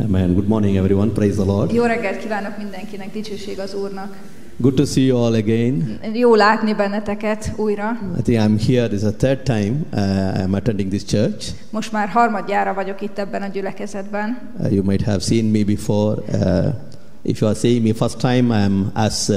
[0.00, 0.34] Amen.
[0.34, 1.10] Good morning, everyone.
[1.10, 1.72] Praise the Lord.
[1.72, 4.16] Jó reggelt kívánok mindenkinek, dicsőség az Úrnak.
[4.56, 6.00] Good to see you all again.
[6.12, 7.98] Jó látni benneteket újra.
[8.18, 8.88] I think I'm here.
[8.88, 11.50] This is the third time uh, I'm attending this church.
[11.70, 14.38] Most már harmadjára vagyok itt ebben a gyülekezetben.
[14.58, 16.22] Uh, you might have seen me before.
[16.32, 16.74] Uh,
[17.22, 19.36] if you are seeing me first time, I'm as uh,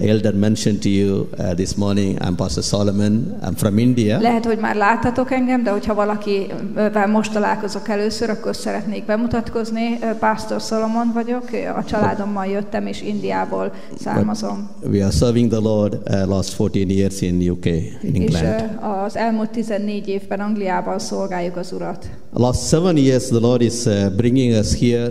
[0.00, 2.18] elder mentioned to you uh, this morning.
[2.20, 3.38] I'm Pastor Solomon.
[3.42, 4.20] I'm from India.
[4.20, 9.98] Lehet, hogy már láttatok engem, de hogyha valakivel most találkozok először, akkor szeretnék bemutatkozni.
[10.02, 14.70] Ö, Pásztor Solomon vagyok, a családommal jöttem, és Indiából származom.
[14.90, 18.78] We are serving the Lord uh, last 14 years in UK, in És England.
[18.82, 22.10] ö, az elmúlt 14 évben Angliában szolgáljuk az Urat.
[22.32, 25.10] Last seven years, the Lord is uh, bringing us here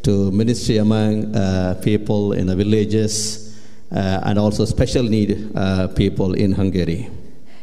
[0.00, 3.49] to ministry among uh, people in the villages uh,
[3.90, 7.08] and also special need uh, people in Hungary.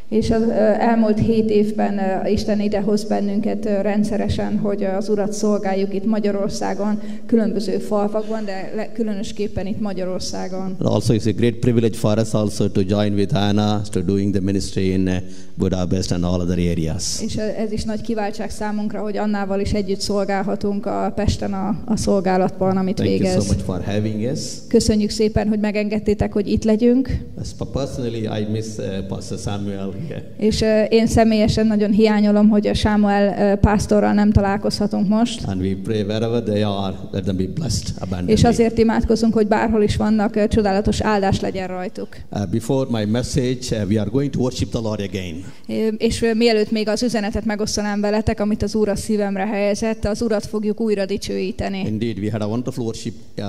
[0.08, 6.04] És az ö, elmúlt hét évben Isten idehoz bennünket rendszeresen, hogy az Urat szolgáljuk itt
[6.04, 10.76] Magyarországon, különböző falvakban, de különösképpen itt Magyarországon.
[10.78, 14.42] Also, it's a great privilege for us also to join with Anna to doing the
[14.42, 15.22] ministry in
[15.58, 17.22] uh, Budapest and all other areas.
[17.22, 21.96] És ez is nagy kiváltság számunkra, hogy Annával is együtt szolgálhatunk a Pesten a, a
[21.96, 23.46] szolgálatban, amit Thank you so végez.
[23.46, 24.40] much for having us.
[24.68, 27.08] Köszönjük szépen, hogy megengedtétek, hogy itt legyünk,
[27.40, 30.22] As per- personally, I miss uh, Pastor Samuel here.
[30.38, 35.44] és ö, én személyesen nagyon hiányolom, hogy a Sámuel ö, pásztorral nem találkozhatunk most.
[35.46, 38.46] And we pray wherever they are, let them be blessed És abundantly.
[38.46, 42.08] azért imádkozunk, hogy bárhol is vannak, ö, csodálatos áldás legyen rajtuk.
[42.30, 45.44] Uh, before my message, uh, we are going to worship the Lord again.
[45.96, 50.46] És mielőtt még az üzenetet megosztanám veletek, amit az Úr a szívemre helyezett, az Urat
[50.46, 51.78] fogjuk újra dicsőíteni.
[51.78, 53.44] Indeed, we had a wonderful worship uh,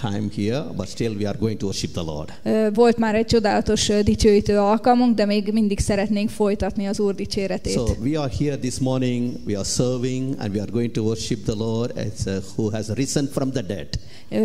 [0.00, 2.32] time here, but still we are going to worship the Lord.
[2.74, 7.72] Volt már egy csodálatos dicsőítő alkalmunk, de még mindig szeretnénk folytatni az Úr dicséretét.
[7.72, 11.44] So we are here this morning, we are serving, and we are going to worship
[11.44, 13.88] the Lord as, uh, who has risen from the dead.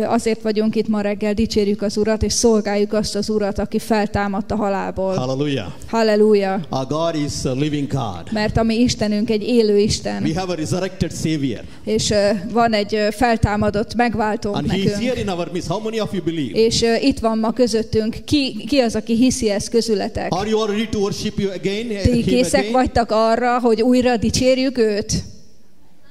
[0.06, 4.50] Azért vagyunk itt ma reggel, dicsérjük az Urat, és szolgáljuk azt az Urat, aki feltámadt
[4.50, 5.14] a halálból.
[5.14, 5.66] Hallelujah.
[5.86, 6.60] Halleluja!
[6.70, 8.32] Our God is a living God.
[8.32, 12.72] Mert a mi Istenünk egy élő Isten, We have a resurrected Savior, és ö, van
[12.72, 15.02] egy ö, feltámadott megváltónk and He is nekünk.
[15.02, 15.68] here in our midst.
[15.68, 16.58] How many of you believe?
[16.58, 18.16] És ö, itt van ma közöttünk.
[18.24, 20.32] Ki, ki az, aki hiszi ezt közületek?
[20.32, 21.86] Are you all ready to worship you again?
[22.02, 22.72] Ti készek again?
[22.72, 25.12] vagytok arra, hogy újra dicsérjük őt?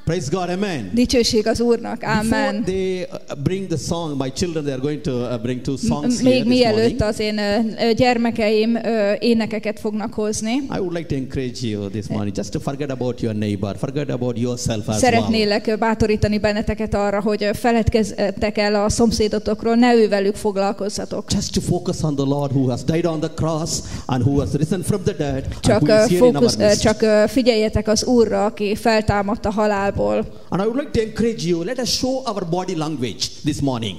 [0.08, 0.92] Praise God, Amen.
[0.94, 2.00] Dicsőség az Úrnak.
[2.00, 2.64] Before Amen.
[2.64, 3.08] they uh,
[3.44, 6.46] bring the song, my children they are going to uh, bring two songs here Még
[6.46, 8.78] mielőtt az én ö, gyermekeim
[9.20, 13.22] énekeket fognak hozni, I would like to encourage you this morning just to forget about
[13.22, 15.00] your neighbor, forget about yourself as well.
[15.00, 21.32] szeretnélek ö, bátorítani benneteket arra, hogy feledkezzetek el a szomszédotokról, ne ővelük foglalkozzatok.
[21.34, 24.50] Just to focus on the Lord who has died on the cross and who has
[24.54, 29.52] risen from the dead Csak, fókusz, csak figyeljetek az Úrra, aki feltámadt a
[29.98, 30.34] halálból.
[30.50, 33.98] And I would like to encourage you, let us show our body language this morning.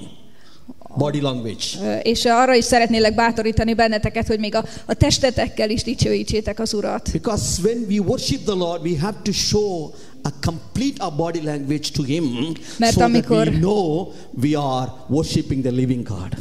[0.97, 1.65] Body language.
[2.03, 7.09] És arra is szeretnélek bátorítani benneteket, hogy még a, a testetekkel is dicsőítsétek az Urat.
[7.11, 11.89] Because when we worship the Lord, we have to show a complete our body language
[11.93, 12.23] to Him
[12.77, 14.11] Mert so that amikor- we know
[14.41, 16.37] we are worshiping the living God.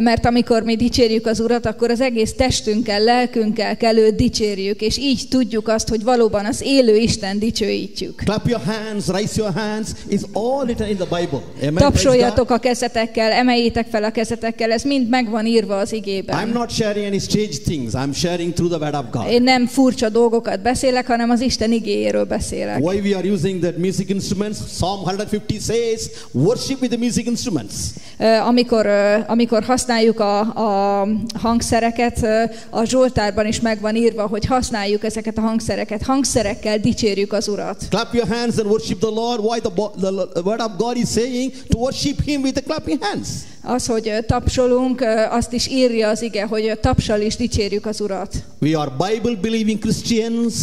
[0.00, 4.98] Mert amikor mi dicsérjük az Urat, akkor az egész testünkkel, lelkünkkel kell őt dicsérjük, és
[4.98, 8.22] így tudjuk azt, hogy valóban az élő Isten dicsőítjük.
[8.24, 11.40] Clap your hands, raise your hands, is all written in the Bible.
[11.60, 11.74] Amen.
[11.74, 16.48] Tapsoljatok a kezetekkel, emeljétek fel a kezetekkel, ez mind meg van írva az I'm igében.
[16.48, 17.92] not sharing any strange things.
[17.94, 19.30] I'm sharing through the word of God.
[19.32, 22.78] Én nem furcsa dolgokat beszélek, hanem az Isten igéjéről beszélek.
[22.84, 24.58] Why we are using that music instruments?
[24.58, 27.74] Psalm 150 says, worship with the music instruments.
[28.18, 32.26] Ö, Amikor, ö, amikor használjuk a, a hangszereket,
[32.70, 36.02] a Zsoltárban is meg van írva, hogy használjuk ezeket a hangszereket.
[36.02, 37.84] Hangszerekkel dicsérjük az Urat.
[37.90, 39.40] Clap your hands and worship the Lord.
[39.40, 42.98] Why the, the, the word of God is saying to worship Him with the clapping
[43.02, 43.28] hands.
[43.62, 48.34] Az, hogy tapsolunk, azt is írja az ige, hogy tapsal is dicsérjük az Urat.
[48.60, 50.54] We are Bible believing Christians.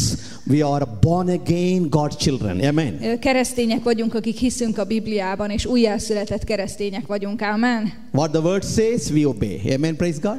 [0.49, 2.59] We are born again God's children.
[2.63, 3.19] Amen.
[3.19, 7.41] Keresztények vagyunk, akik hiszünk a Bibliában, és újjászületett keresztények vagyunk.
[7.41, 7.93] Amen.
[8.11, 9.61] What the word says, we obey.
[9.73, 9.95] Amen.
[9.95, 10.37] Praise God.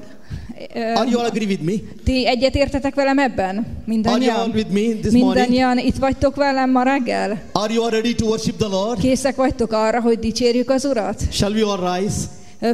[0.75, 1.73] Are you all agree with me?
[2.05, 3.47] Ti egyet értetek velem ebben?
[3.47, 4.51] Are you all Mindannyian?
[4.55, 5.23] with me this morning?
[5.23, 7.43] Mindannyian itt vagytok velem ma reggel?
[7.53, 9.01] Are you all ready to worship the Lord?
[9.01, 11.23] Készek vagytok arra, hogy dicsérjük az Urat?
[11.31, 12.17] Shall we all rise?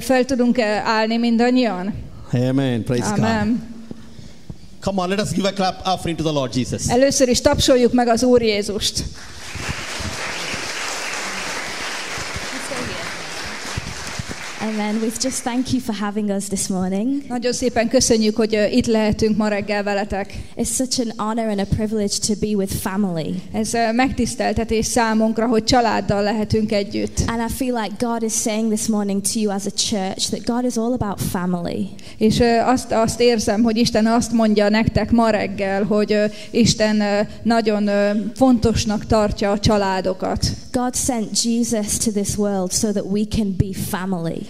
[0.00, 1.94] Fel tudunk állni mindannyian?
[2.32, 2.84] Amen.
[2.84, 3.74] Praise God.
[4.86, 6.88] Come on, let us give a clap offering to the Lord Jesus.
[6.88, 9.04] Először is tapsoljuk meg az Úr Jézust.
[14.66, 15.00] Amen.
[15.00, 17.22] We just thank you for having us this morning.
[17.28, 20.38] Nagyon szépen köszönjük, hogy ö, itt lehetünk ma reggel veletek.
[20.56, 23.42] It's such an honor and a privilege to be with family.
[23.52, 27.22] Ez ö, megtiszteltetés számunkra, hogy családdal lehetünk együtt.
[27.26, 30.44] And I feel like God is saying this morning to you as a church that
[30.44, 31.88] God is all about family.
[32.18, 36.16] És ö, azt, azt érzem, hogy Isten azt mondja nektek ma reggel, hogy
[36.50, 37.90] Isten nagyon
[38.34, 40.46] fontosnak tartja a családokat.
[40.72, 44.46] God sent Jesus to this world so that we can be family.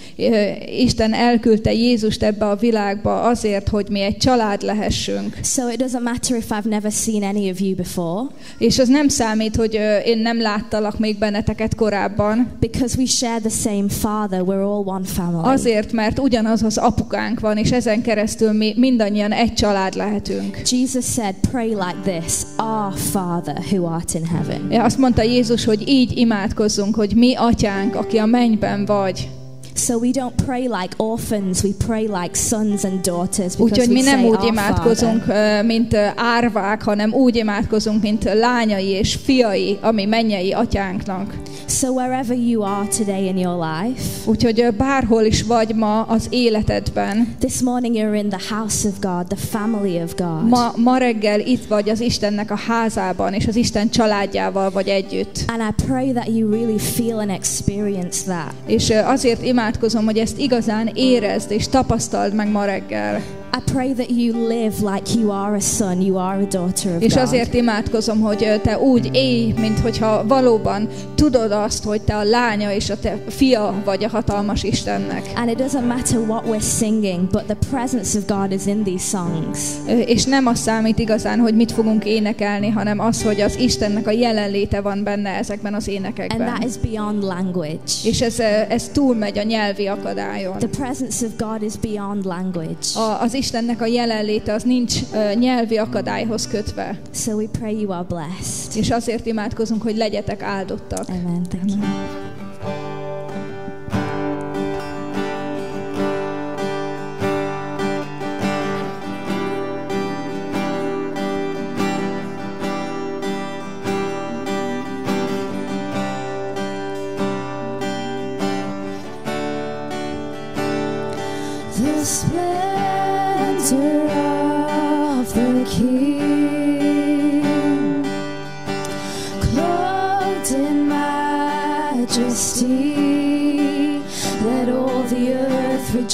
[0.66, 5.38] Isten elküldte Jézust ebbe a világba azért, hogy mi egy család lehessünk.
[5.42, 8.26] So it doesn't matter if I've never seen any of you before,
[8.58, 13.48] És az nem számít, hogy én nem láttalak még benneteket korábban, because we share the
[13.48, 14.40] same Father.
[14.40, 15.40] We're all one family.
[15.42, 20.60] azért, mert ugyanaz az apukánk van, és ezen keresztül mi mindannyian egy család lehetünk.
[20.70, 24.80] Jesus said, Pray like this Our Father who art in heaven.
[24.80, 29.28] Azt mondta Jézus, hogy így imádkozzunk, hogy mi atyánk, aki a mennyben vagy.
[29.76, 34.24] So we don't pray like orphans, we pray like sons and daughters Úgyhogy mi nem
[34.24, 35.24] úgy imádkozunk,
[35.64, 41.34] mint árvák, hanem úgy imádkozunk, mint lányai és fiai, ami mennyei atyánknak.
[41.68, 47.36] So wherever you are today in your life, Úgyhogy bárhol is vagy ma az életedben,
[47.38, 50.48] this morning you're in the house of God, the family of God.
[50.48, 55.44] ma, ma reggel itt vagy az Istennek a házában, és az Isten családjával vagy együtt.
[55.46, 58.52] and I pray that you really feel and experience that.
[58.66, 63.22] És azért imádkozom, hogy ezt igazán érezd és tapasztald meg ma reggel.
[63.54, 67.02] I pray that you live like you are a son, you are a daughter of
[67.02, 67.22] És God.
[67.22, 72.72] azért imádkozom, hogy te úgy élj, mint hogyha valóban tudod azt, hogy te a lánya
[72.72, 75.30] és a te fia vagy a hatalmas Istennek.
[75.36, 79.16] And it doesn't matter what we're singing, but the presence of God is in these
[79.16, 79.58] songs.
[80.06, 84.10] És nem az számít igazán, hogy mit fogunk énekelni, hanem az, hogy az Istennek a
[84.10, 86.46] jelenléte van benne ezekben az And énekekben.
[86.46, 87.78] that is beyond language.
[88.04, 88.38] És ez,
[88.68, 90.58] ez túlmegy a nyelvi akadályon.
[90.58, 92.74] The presence of God is beyond language.
[92.94, 97.00] A, az Istennek a jelenléte az nincs ö, nyelvi akadályhoz kötve.
[97.14, 98.76] So we pray you are blessed.
[98.76, 101.08] És azért imádkozunk, hogy legyetek áldottak.
[101.08, 101.42] Amen.
[101.48, 102.95] Thank you.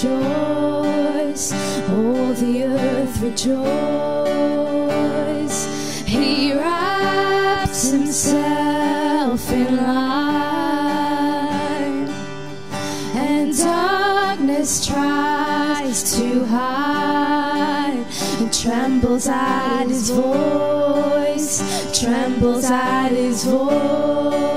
[0.03, 1.53] Rejoice,
[1.91, 3.69] all the earth rejoice.
[6.07, 10.33] He wraps himself in light
[13.15, 18.05] and darkness tries to hide
[18.41, 21.63] and trembles at his voice
[21.99, 24.52] trembles at his voice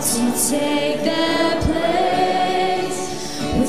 [0.00, 3.68] to take their place with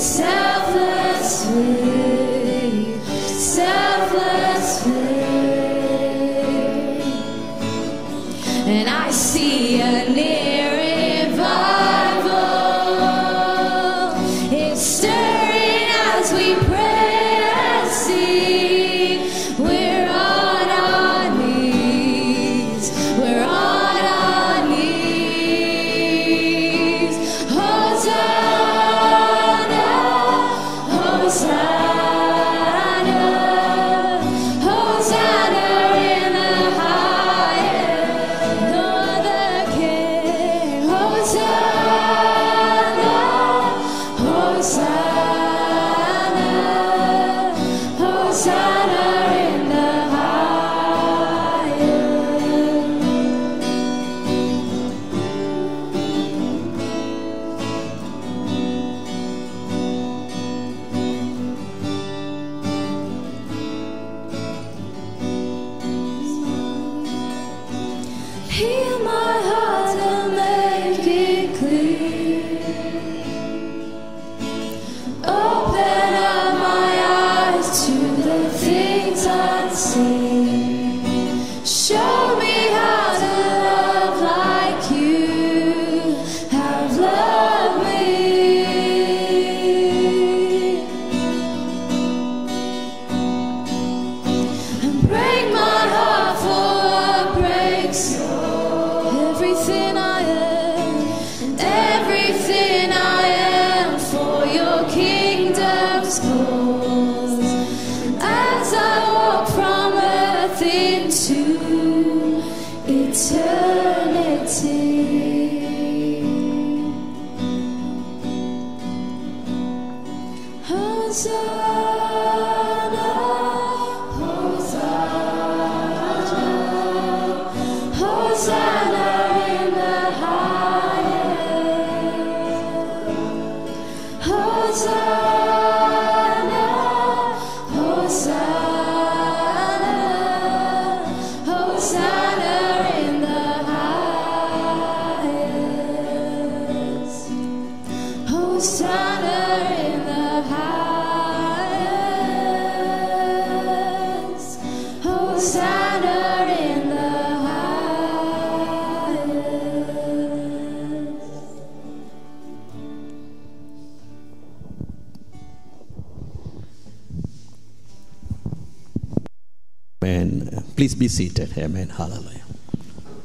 [171.00, 171.58] be seated.
[171.58, 171.90] Amen.
[171.90, 172.42] Hallelujah.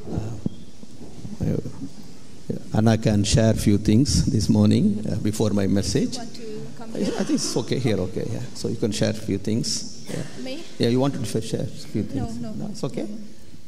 [0.09, 1.57] Uh,
[2.73, 6.17] Anna can share a few things this morning uh, before my message.
[6.17, 6.21] I
[6.95, 8.39] I think it's okay here, okay, yeah.
[8.53, 10.05] So you can share a few things.
[10.09, 10.63] Yeah, Me?
[10.77, 12.39] yeah you wanted to share a few things?
[12.39, 12.67] no, no.
[12.67, 13.07] It's okay?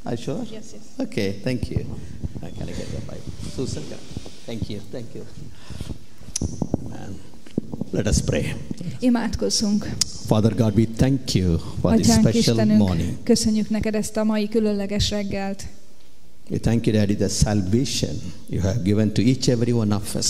[0.05, 0.43] Are you sure?
[0.43, 0.95] Yes, yes.
[0.99, 1.85] Okay, thank you.
[2.41, 3.31] Uh, Can I get the Bible?
[3.51, 3.83] Susan,
[4.45, 5.25] thank you, thank you.
[6.85, 7.19] Amen.
[7.91, 8.53] Let us pray.
[9.01, 9.83] Imádkozzunk.
[10.27, 13.23] Father God, we thank you for this Atyánk special Istenünk, morning.
[13.23, 15.63] köszönjük neked ezt a mai különleges reggelt.
[16.49, 18.11] We thank you, Daddy, the salvation
[18.49, 20.25] you have given to each every one of us.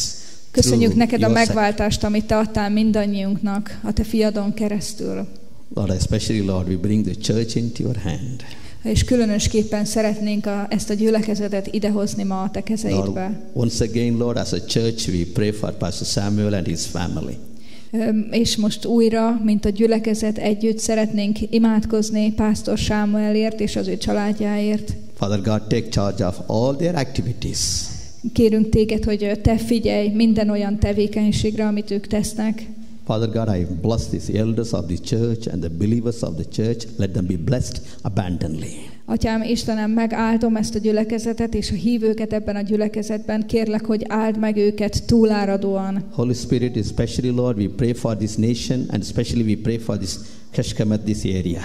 [0.52, 5.28] Köszönjük neked a megváltást, amit te adtál mindannyiunknak a te fiadon keresztül.
[5.74, 8.44] Lord, especially, Lord, we bring the church into your hand.
[8.84, 13.50] És különösképpen szeretnénk a, ezt a gyülekezetet idehozni ma a te Lord, kezeidbe.
[13.54, 17.38] once again, Lord, as a church, we pray for Pastor Samuel and his family.
[18.32, 24.94] És most újra, mint a gyülekezet együtt szeretnénk imádkozni Pásztor Sámuelért és az ő családjáért.
[25.14, 27.60] Father God, take charge of all their activities.
[28.34, 32.66] Kérünk téged, hogy te figyelj minden olyan tevékenységre, amit ők tesznek.
[33.06, 36.88] Father God, I bless these elders of the church and the believers of the church.
[36.98, 38.97] Let them be blessed abundantly.
[39.10, 43.48] Atyám, Istenem, megáldom ezt a gyülekezetet és a hívőket ebben a gyülekezetben.
[43.48, 46.04] Kérlek, hogy áld meg őket túláradóan.
[46.12, 50.16] Holy Spirit, especially, Lord, we pray for this nation and especially we pray for this
[50.52, 51.62] Keshkamet, this area.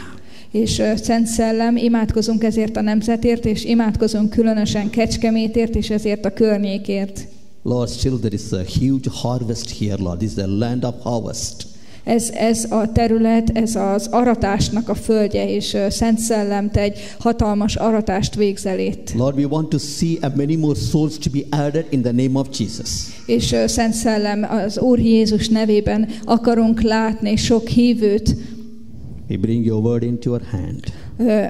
[0.50, 6.32] És ö, Szent Szellem, imádkozunk ezért a nemzetért, és imádkozunk különösen Kecskemétért, és ezért a
[6.32, 7.28] környékért.
[7.62, 10.18] Lord, still there is a huge harvest here, Lord.
[10.18, 11.71] This is the land of harvest.
[12.04, 17.76] Ez, ez a terület, ez az aratásnak a földje, és Szent Szellem, te egy hatalmas
[17.76, 19.12] aratást végzel itt.
[19.14, 22.38] Lord, we want to see a many more souls to be added in the name
[22.38, 22.88] of Jesus.
[23.26, 28.36] És Szent Szellem, az Úr Jézus nevében akarunk látni sok hívőt,
[29.28, 30.84] We bring your word into your hand.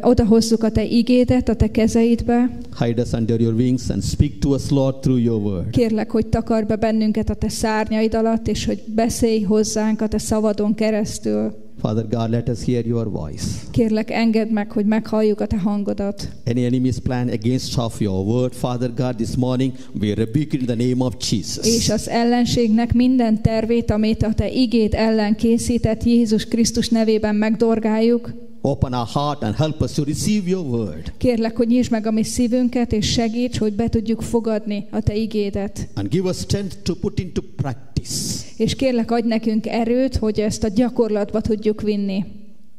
[0.00, 2.58] oda hozzuk a te igédet a te kezeidbe.
[2.78, 5.70] Hide us under your wings and speak to us, Lord, through your word.
[5.70, 10.18] Kérlek, hogy takar be bennünket a te szárnyaid alatt, és hogy beszélj hozzánk a te
[10.18, 11.54] szavadon keresztül.
[11.82, 13.44] Father God, let us hear your voice.
[13.70, 16.28] Kérlek, engedd meg, hogy meghalljuk a te hangodat.
[16.44, 20.74] Any enemy's plan against of your word, Father God, this morning, we rebuke in the
[20.74, 21.88] name of És Jesus.
[21.88, 28.51] az ellenségnek minden tervét, amit a te igéd ellen készített Jézus Krisztus nevében megdorgáljuk.
[28.64, 31.12] Open our heart and help us to receive your word.
[31.16, 35.14] Kérlek, hogy nyisd meg a mi szívünket, és segíts, hogy be tudjuk fogadni a te
[35.14, 35.88] igédet.
[35.94, 38.44] And give us strength to put into practice.
[38.56, 42.24] És kérlek, adj nekünk erőt, hogy ezt a gyakorlatba tudjuk vinni.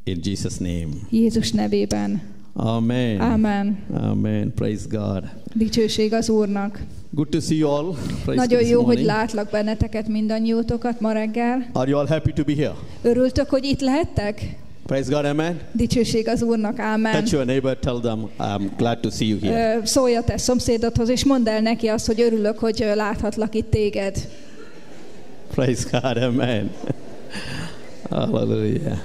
[0.03, 0.87] In Jesus' name.
[1.09, 2.21] Jézus nevében.
[2.53, 3.19] Amen.
[3.19, 3.77] Amen.
[3.93, 4.53] Amen.
[4.55, 5.23] Praise God.
[5.53, 6.83] Dicsőség az Úrnak.
[7.09, 7.95] Good to see you all.
[8.23, 9.05] Praise Nagyon jó, hogy morning.
[9.05, 11.69] látlak benneteket mindannyiótokat ma reggel.
[11.73, 12.75] Are you all happy to be here?
[13.01, 14.61] Örültök, hogy itt lehettek?
[14.85, 15.59] Praise God, amen.
[15.71, 17.11] Dicsőség az Úrnak, ámen.
[17.11, 19.75] Touch your neighbor, tell them, I'm glad to see you here.
[19.75, 23.69] Ö, Szólj a te szomszédodhoz, és mondd el neki azt, hogy örülök, hogy láthatlak itt
[23.69, 24.15] téged.
[25.53, 26.71] Praise God, amen.
[28.09, 28.97] Hallelujah.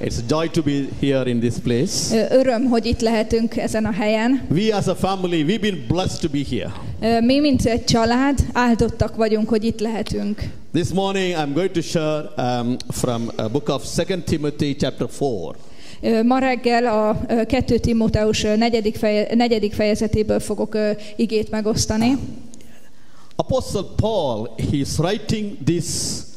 [0.00, 2.26] It's a joy to be here in this place.
[2.30, 4.46] Öröm, hogy itt lehetünk ezen a helyen.
[4.50, 6.72] We as a family, we've been blessed to be here.
[7.20, 10.42] Mi, mint egy család, áldottak vagyunk, hogy itt lehetünk.
[10.70, 15.56] This morning, I'm going to share um, from a book of 2 Timothy chapter 4.
[16.02, 20.76] Ö, Ma reggel a ö, 2 Timóteus negyedik, feje, negyedik fejezetéből fogok
[21.16, 22.18] igét megosztani.
[23.36, 26.27] Apostle Paul, he's writing this uh,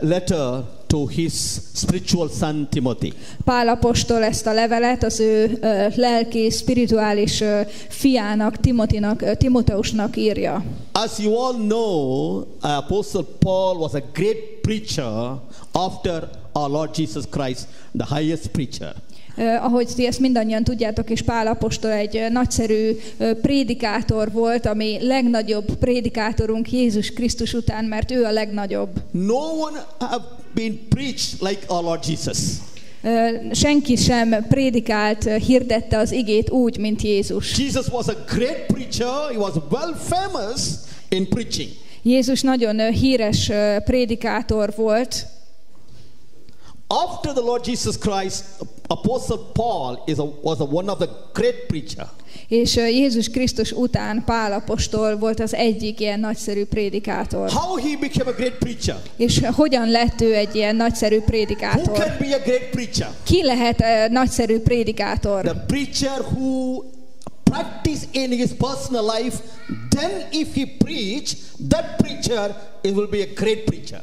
[0.00, 1.32] letter to his
[1.74, 3.12] spiritual son Timothy.
[3.44, 10.16] Pál apostol ezt a levelet az ő ö, lelki, spirituális ö, fiának, Timotinak, ö, Timoteusnak
[10.16, 10.64] írja.
[10.92, 15.38] As you all know, Apostle Paul was a great preacher
[15.72, 18.94] after our Lord Jesus Christ, the highest preacher.
[19.60, 22.98] Ahogy ti ezt mindannyian tudjátok, és Pál apostol egy nagyszerű
[23.42, 28.88] prédikátor volt, ami legnagyobb prédikátorunk Jézus Krisztus után, mert ő a legnagyobb.
[29.10, 30.24] No one have
[30.54, 32.38] been preached like our Lord Jesus.
[33.52, 37.58] Senki sem prédikált, hirdette az igét úgy, mint Jézus.
[37.58, 39.30] Jesus was a great preacher.
[39.30, 40.60] He was well famous
[41.08, 41.68] in preaching.
[42.02, 43.50] Jézus nagyon híres
[43.84, 45.26] prédikátor volt.
[46.88, 48.44] After the Lord Jesus Christ,
[48.86, 52.08] Apostle Paul is a, was a, one of the great preacher.
[52.48, 57.50] És Jézus Krisztus után Pál apostol volt az egyik ilyen nagyszerű prédikátor.
[57.50, 58.96] How he became a great preacher?
[59.16, 61.98] És hogyan lett ő egy ilyen nagyszerű Who prédikátor?
[61.98, 63.10] can be a great preacher?
[63.22, 65.42] Ki lehet ö, nagyszerű prédikátor?
[65.42, 66.82] The preacher who
[67.42, 69.36] practice in his personal life,
[69.90, 71.34] then if he preach,
[71.68, 74.02] that preacher it will be a great preacher.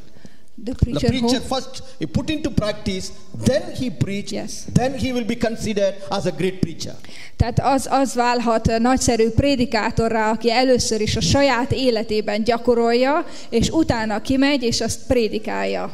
[0.66, 1.20] The The preacher who?
[1.20, 3.08] preacher first he put into practice,
[3.44, 4.52] then he preach, Yes.
[4.74, 6.96] then he will be considered as a great preacher.
[7.38, 14.22] Tehát az, az válhat nagyszerű prédikátorrá, aki először is a saját életében gyakorolja, és utána
[14.22, 15.92] kimegy, és azt prédikálja.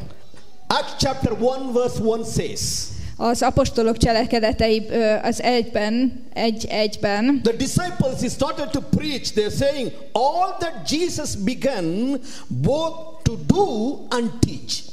[0.66, 1.38] Acts chapter 1
[1.72, 2.60] verse 1 says,
[3.22, 4.86] Az apostolok cselekedetei
[5.22, 7.40] az egyben, egy egyben.
[7.42, 9.32] The disciples he started to preach.
[9.34, 14.91] They're saying, All that Jesus began both to do and teach.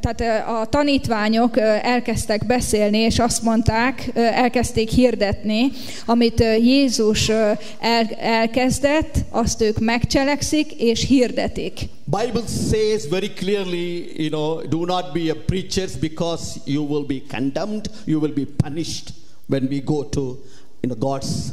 [0.00, 5.70] Tehát a tanítványok elkezdtek beszélni, és azt mondták, elkezdték hirdetni,
[6.06, 7.30] amit Jézus
[8.18, 11.78] elkezdett, azt ők megcselekszik, és hirdetik.
[12.04, 17.22] Bible says very clearly, you know, do not be a preachers because you will be
[17.36, 19.12] condemned, you will be punished
[19.46, 20.20] when we go to
[20.80, 21.52] you know, God's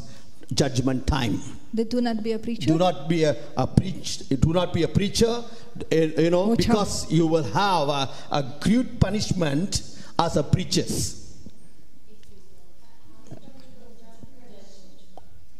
[0.53, 1.39] judgment time.
[1.73, 2.67] De do not be a preacher.
[2.67, 4.19] Do not be a, a preach.
[4.29, 5.43] Do not be a preacher.
[5.91, 9.81] eh, You know, because you will have a, a great punishment
[10.19, 11.20] as a preachers.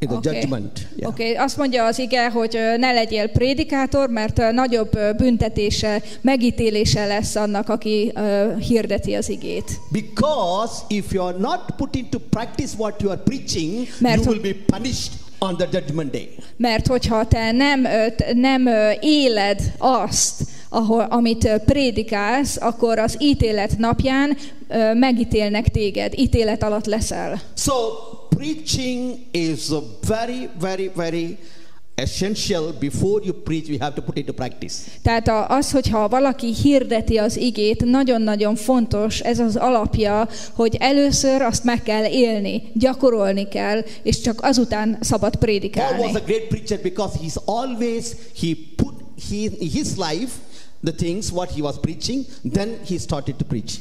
[0.07, 0.29] The Oké.
[0.29, 0.71] judgment.
[0.79, 1.11] Oké, Yeah.
[1.13, 1.33] okay.
[1.35, 8.11] azt mondja az ige, hogy ne legyél prédikátor, mert nagyobb büntetése, megítélése lesz annak, aki
[8.15, 9.79] ö, hirdeti az igét.
[9.91, 14.41] Because if you are not put into practice what you are preaching, Mert- you will
[14.41, 16.29] be punished on the judgment day.
[16.57, 17.87] Mert hogyha te nem,
[18.33, 18.67] nem
[19.01, 24.37] éled azt, ahol, amit prédikálsz, akkor az ítélet napján
[24.93, 27.41] megítélnek téged, ítélet alatt leszel.
[27.55, 27.73] So
[28.29, 29.59] preaching is
[30.07, 31.37] very, very, very
[31.95, 32.73] essential.
[32.79, 34.75] Before you preach, we have to put into practice.
[35.01, 41.63] Tehát az, hogyha valaki hirdeti az igét, nagyon-nagyon fontos, ez az alapja, hogy először azt
[41.63, 46.01] meg kell élni, gyakorolni kell, és csak azután szabad Paul prédikálni.
[46.01, 48.05] was a great preacher because he's always
[48.41, 48.93] he put
[49.29, 50.31] he, his life
[50.83, 53.79] the things what he was preaching then he started to preach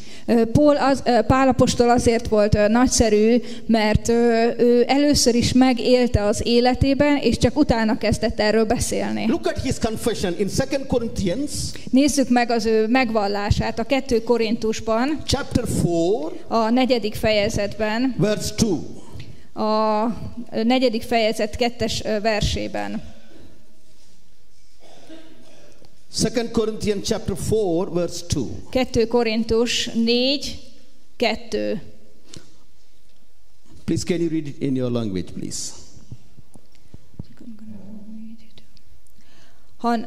[0.53, 3.37] Paul az, Pál apostol azért volt nagyszerű,
[3.67, 9.27] mert ő először is megélte az életében, és csak utána kezdett erről beszélni.
[9.27, 11.51] look at his confession in 2 corinthians
[11.91, 15.85] Nézzük meg az ő megvallását a 2 Korintusban, chapter 4
[16.49, 18.77] a negyedik fejezetben, verse 2
[19.53, 20.07] a
[20.65, 23.03] negyedik fejezet kettes versében.
[26.13, 31.81] 2 corinthians chapter 4 verse 2 2 Korintus 4, 2.
[33.87, 35.80] please can you read it in your language please
[39.81, 40.07] Han,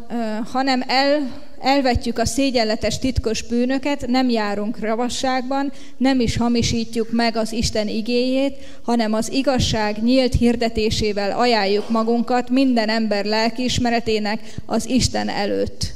[0.51, 7.51] hanem el, elvetjük a szégyenletes titkos bűnöket, nem járunk ravasságban, nem is hamisítjuk meg az
[7.51, 15.93] Isten igéjét, hanem az igazság nyílt hirdetésével ajánljuk magunkat minden ember lelkiismeretének az Isten előtt.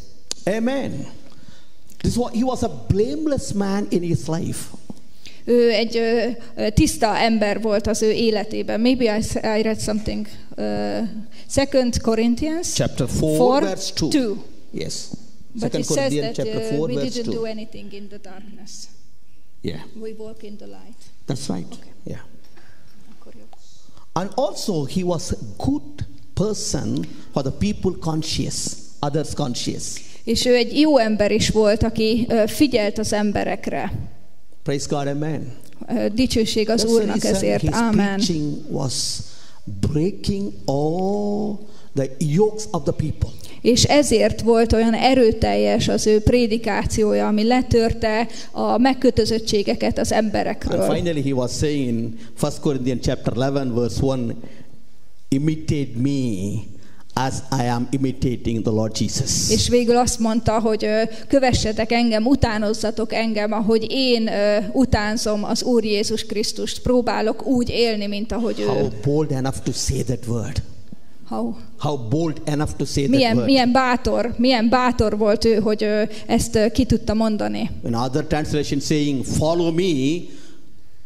[0.58, 1.08] amen
[1.98, 4.66] this was, he was a blameless man in his life
[5.46, 8.80] Ő egy ö, tiszta ember volt az ő életében.
[8.80, 9.22] Maybe I,
[9.58, 10.28] I read something.
[10.58, 11.06] Uh,
[11.48, 14.36] Second Corinthians chapter 4 4, verse 2 2.
[14.72, 15.10] yes
[15.54, 17.94] But 2 it says corinthians that chapter uh, 4 we verse didn't do 2 anything
[17.94, 18.88] in the darkness.
[19.62, 20.98] yeah We walk in the light.
[21.28, 22.20] that's right yeah
[23.20, 23.54] Akkor jobb.
[24.14, 29.96] And also, he was a good person for the people conscious, others conscious.
[30.24, 33.92] És ő egy jó ember is volt, aki figyelt az emberekre.
[34.64, 35.54] Praise God, amen.
[36.14, 37.64] Dicsőség az That's Úrnak ezért.
[37.74, 37.94] Amen.
[37.96, 38.94] preaching was
[39.80, 41.58] breaking all
[41.94, 43.30] the yokes of the people.
[43.62, 50.82] És ezért volt olyan erőteljes az ő prédikációja, ami letörte a megkötözöttségeket az And emberekről.
[50.82, 54.36] finally, he was saying in 1 Corinthians chapter 11, verse 1,
[55.30, 56.10] imitate me
[57.20, 59.50] as I am imitating the Lord Jesus.
[59.50, 60.88] És végül azt mondta, hogy
[61.28, 64.30] kövessetek engem, utánozzatok engem, ahogy én
[64.74, 66.82] utánzom az Úr Jézus Krisztust.
[66.82, 68.88] Próbálok úgy élni, mint ahogy How ő.
[69.04, 70.62] bold enough to say that word.
[71.30, 71.54] How?
[71.78, 73.46] How bold enough to say that Milyen, word.
[73.46, 75.86] milyen bátor, milyen bátor volt ő, hogy
[76.26, 77.70] ezt ki tudta mondani.
[77.86, 80.22] In other translation saying, follow me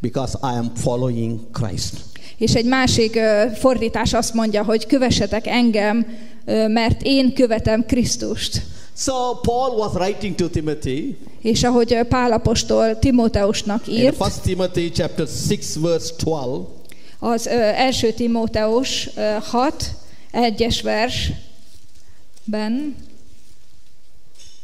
[0.02, 1.94] because I am following Christ.
[2.42, 3.20] És egy másik
[3.60, 6.06] fordítás azt mondja, hogy kövessetek engem,
[6.68, 8.62] mert én követem Krisztust.
[8.96, 11.18] So Paul was writing to Timothy.
[11.42, 16.68] És ahogy ö, Pálapostól Timóteusnak in írt, 1 Timothy chapter 6 verse 12,
[17.20, 19.92] az első Timóteus ö, 6,
[20.34, 21.36] 1-es versben,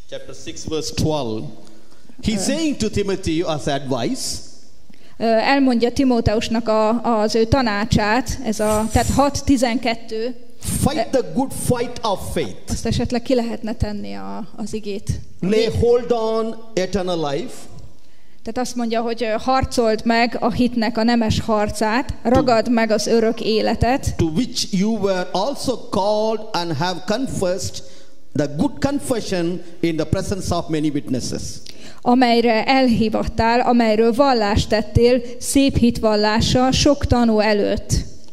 [0.10, 1.44] chapter 6 verse 12,
[2.24, 4.47] he's saying to Timothy as advice,
[5.18, 9.08] elmondja Timóteusnak a, az ő tanácsát, ez a, tehát
[9.46, 12.72] 6-12, fight the good fight of faith.
[12.72, 15.20] azt esetleg ki lehetne tenni a, az igét.
[15.40, 17.54] Lay hold on eternal life,
[18.44, 23.42] Tehát azt mondja, hogy harcold meg a hitnek a nemes harcát, ragad meg az örök
[23.42, 27.84] életet, to which you were also called and have confessed
[28.36, 31.42] the good confession in the presence of many witnesses.
[32.08, 37.92] Amelyre elhívattál, amelyről vallást tettél, szép hitvallással sok tanú előtt.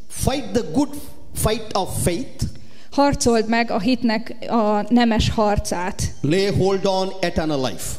[0.08, 0.88] Fight the good
[1.34, 2.44] fight of faith,
[2.90, 7.96] Harcold meg a hitnek a nemes harcát, lay hold on eternal life.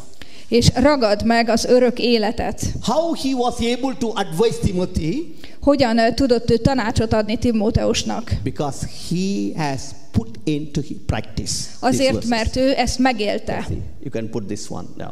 [0.47, 2.61] és ragad meg az örök életet.
[2.81, 5.35] How he was able to advise Timothy?
[5.61, 8.31] Hogyan tudott ő tanácsot adni Timóteusnak?
[8.43, 11.53] Because he has put into practice.
[11.79, 13.67] Azért, mert ő ezt megélte.
[14.01, 15.11] You can put this one now.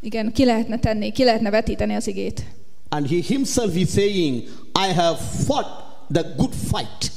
[0.00, 2.44] Igen, ki lehetne tenni, ki lehetne vetíteni az igét.
[2.88, 4.42] And he himself is saying,
[4.88, 5.68] I have fought
[6.12, 7.10] the good fight.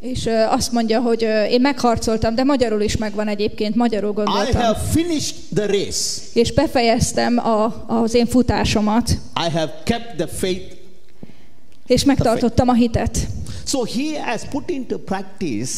[0.00, 4.14] És ö, azt mondja, hogy ö, én megharcoltam, de magyarul is megvan egyébként, magyarul I
[4.14, 4.60] gondoltam.
[4.62, 6.20] have finished the race.
[6.34, 9.10] És befejeztem a, az én futásomat,
[9.46, 10.74] I have kept the faith.
[11.86, 13.26] és megtartottam a hitet.
[13.66, 15.72] So he has put into practice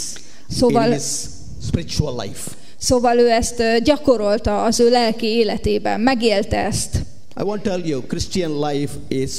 [0.49, 1.05] Szóval- in his
[1.67, 2.51] spiritual life.
[2.83, 6.95] Szóval ő ezt gyakorolta az ő lelki életében, megélte ezt.
[7.41, 9.31] I want to tell you, Christian life is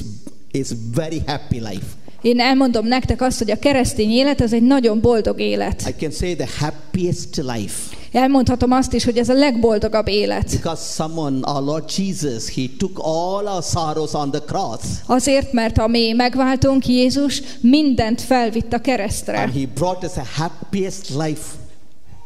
[0.51, 1.85] is very happy life.
[2.21, 5.83] Én elmondom nektek azt, hogy a keresztény élet az egy nagyon boldog élet.
[5.87, 10.49] I can say the happiest life Elmondhatom azt is, hogy ez a legboldogabb élet.
[10.51, 15.77] because someone, our Lord Jesus, He took all our sorrows on the cross Azért, mert
[15.77, 19.39] a mi megváltónk Jézus mindent felvitt a keresztre.
[19.39, 21.41] and He brought us a happiest life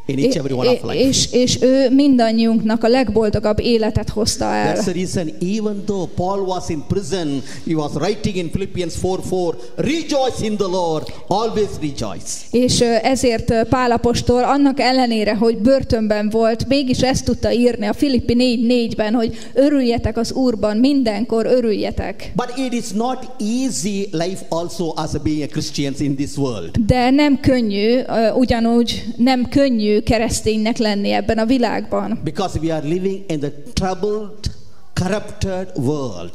[0.07, 1.07] in each every one of life.
[1.07, 4.75] és, és ő mindannyiunknak a legboldogabb életet hozta el.
[4.75, 9.19] That's the reason, even though Paul was in prison, he was writing in Philippians 4
[9.29, 12.33] 4, rejoice in the Lord, always rejoice.
[12.51, 18.35] És ezért ö, Pálapostól annak ellenére, hogy börtönben volt, mégis ezt tudta írni a Filippi
[18.37, 22.31] 4.4-ben, hogy örüljetek az Úrban, mindenkor örüljetek.
[22.35, 26.71] But it is not easy life also as being a Christians in this world.
[26.85, 27.99] De nem könnyű,
[28.35, 32.19] ugyanúgy nem könnyű kereszténynek lenni ebben a világban.
[32.23, 34.51] Because we are living in the troubled,
[34.93, 36.31] corrupted world.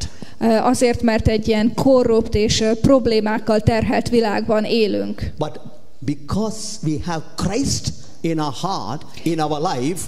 [0.63, 5.33] Azért, mert egy ilyen korrupt és problémákkal terhelt világban élünk.
[5.39, 5.61] But
[5.99, 10.01] because we have Christ in our heart, in our life,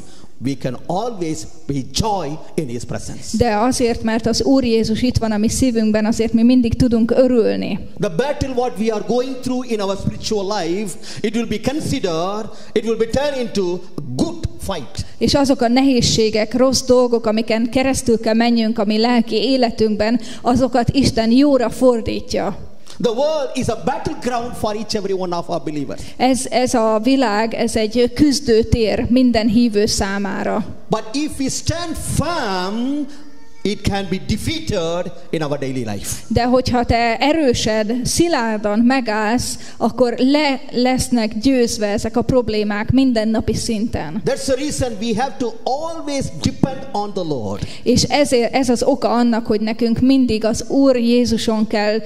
[0.44, 3.37] we can always be joy in His presence.
[3.37, 7.11] De azért, mert az Úr Jézus itt van a mi szívünkben, azért mi mindig tudunk
[7.11, 7.88] örülni.
[8.00, 12.48] The battle what we are going through in our spiritual life, it will be considered,
[12.72, 13.80] it will be turned into
[14.16, 15.04] good fight.
[15.18, 20.90] És azok a nehézségek, rossz dolgok, amiken keresztül kell menjünk a mi lelki életünkben, azokat
[20.90, 22.72] Isten jóra fordítja.
[23.00, 26.00] The world is a battleground for each every one of our believers.
[26.16, 30.64] Ez, ez a világ, ez egy küzdőtér minden hívő számára.
[30.88, 33.07] But if we stand firm,
[33.66, 36.22] it can be defeated in our daily life.
[36.29, 44.22] De hogyha te erősed, szilárdan megállsz, akkor le lesznek győzve ezek a problémák mindennapi szinten.
[44.24, 47.66] That's the reason we have to always depend on the Lord.
[47.83, 51.98] És ezért ez az oka annak, hogy nekünk mindig az Úr Jézuson kell,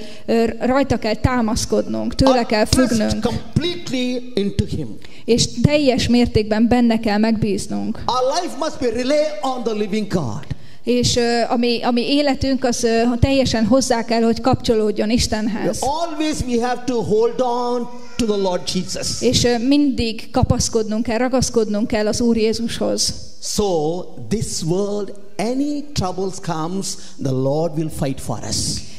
[0.61, 4.97] rajta kell támaszkodnunk, tőle kell függnünk, completely into Him.
[5.25, 8.03] és teljes mértékben benne kell megbíznunk.
[8.07, 10.57] Our life must be rely on the living God.
[10.89, 12.87] És ami, ami életünk, az
[13.21, 15.79] teljesen hozzá kell, hogy kapcsolódjon Istenhez.
[15.81, 19.23] Always we have to hold on to the Lord Jesus.
[19.23, 23.15] És mindig kapaszkodnunk kell, ragaszkodnunk kell az Úr Jézushoz.
[23.43, 26.87] So this world, any troubles comes,
[27.23, 28.57] the Lord will fight for us.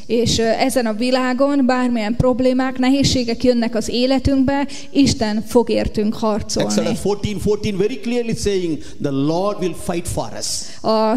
[0.10, 6.70] És ezen a világon bármilyen problémák, nehézségek jönnek az életünkbe, Isten fog értünk harcolni.
[6.70, 10.48] Exodus 14 14 very clearly saying, The Lord will fight for us.
[10.82, 11.12] A,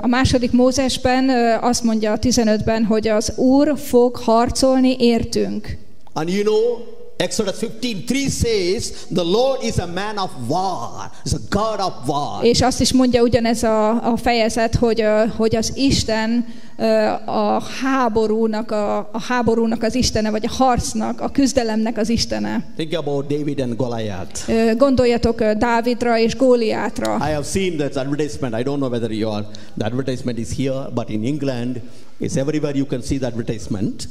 [0.00, 1.28] a második Mózesben
[1.60, 5.78] azt mondja a 15-ben, hogy az Úr fog harcolni értünk.
[6.12, 6.60] And you know,
[7.20, 12.08] Exodus 15 3 says, The Lord is a man of war, is a God of
[12.08, 12.44] war.
[12.44, 15.04] És azt is mondja ugyanez a, a fejezet, hogy,
[15.36, 16.46] hogy az Isten
[17.24, 22.64] a háborúnak, a, a háborúnak az Istene, vagy a harcnak, a küzdelemnek az Istene.
[22.76, 24.52] Think about David and Goliath.
[24.76, 27.16] Gondoljatok Dávidra és Góliátra.
[27.16, 28.54] I have seen that advertisement.
[28.54, 31.80] I don't know whether you are, the advertisement is here, but in England,
[32.20, 34.08] it's everywhere you can see the advertisement.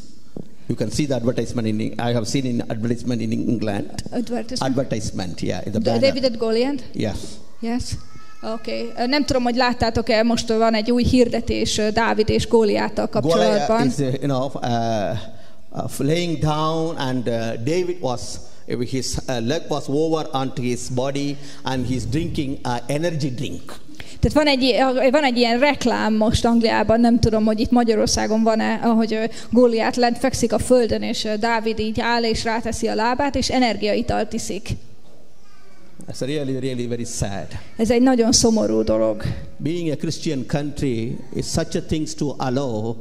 [0.69, 4.03] You can see the advertisement in, I have seen in advertisement in England.
[4.11, 4.61] Advertisement.
[4.61, 5.99] Advertisement, yeah, in the banner.
[5.99, 6.83] David and Goliath?
[6.93, 7.15] Yeah.
[7.59, 7.95] Yes.
[8.41, 8.91] Oké.
[8.91, 9.07] Okay.
[9.07, 13.87] Nem tudom, hogy láttátok-e, most van egy új hirdetés Dávid és Góliáttal Goliath kapcsolatban.
[13.87, 15.17] is, uh, you know, uh,
[15.71, 18.39] uh, laying down, and uh, David was,
[18.79, 23.73] his uh, leg was over onto his body, and he's drinking uh, energy drink.
[24.19, 24.75] Tehát van egy,
[25.11, 30.17] van egy ilyen reklám most Angliában, nem tudom, hogy itt Magyarországon van-e, ahogy Góliát lent
[30.17, 34.69] fekszik a földön, és Dávid így áll és ráteszi a lábát, és energiaitalt iszik.
[36.07, 37.47] That's really, really very sad.
[37.77, 39.23] Ez egy nagyon szomorú dolog.
[39.57, 42.95] Being a Christian country is such a things to allow,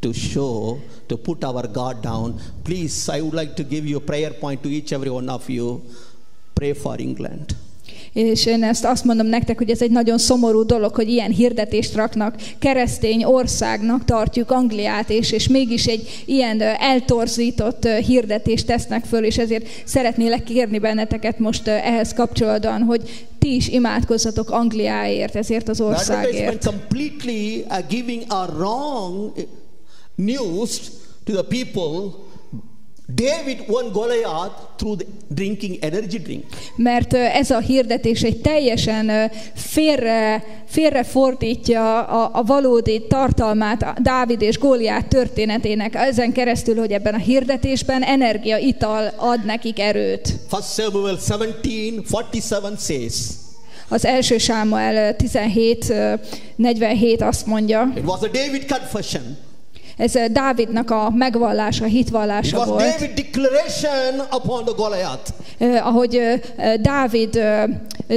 [0.00, 2.40] to show, to put our God down.
[2.62, 5.48] Please, I would like to give you a prayer point to each every one of
[5.48, 5.80] you.
[6.54, 7.54] Pray for England.
[8.12, 11.94] És én ezt azt mondom nektek, hogy ez egy nagyon szomorú dolog, hogy ilyen hirdetést
[11.94, 12.36] raknak.
[12.58, 19.66] Keresztény országnak tartjuk Angliát, és, és mégis egy ilyen eltorzított hirdetést tesznek föl, és ezért
[19.84, 26.64] szeretnélek kérni benneteket most ehhez kapcsolatban, hogy ti is imádkozzatok Angliáért, ezért az országért.
[26.64, 29.42] completely uh, giving a wrong uh,
[30.14, 30.80] news
[31.24, 32.28] to the people.
[33.14, 36.44] David won Goliath through the drinking energy drink.
[36.76, 44.42] Mert ez a hirdetés egy teljesen ö, félre, félrefordítja a, a valódi tartalmát a Dávid
[44.42, 50.34] és Góliát történetének ezen keresztül, hogy ebben a hirdetésben energiaital ad nekik erőt.
[50.52, 53.14] 1 Samuel 17 47 says,
[53.88, 56.14] Az első Sámuel ö, 17, ö,
[56.56, 59.48] 47 azt mondja, It was a David confession.
[60.00, 62.80] Ez Dávidnak a megvallása, It hitvallása was volt.
[62.82, 65.30] David declaration upon the Goliath.
[65.58, 66.34] Ö, ahogy ö,
[66.80, 67.40] Dávid,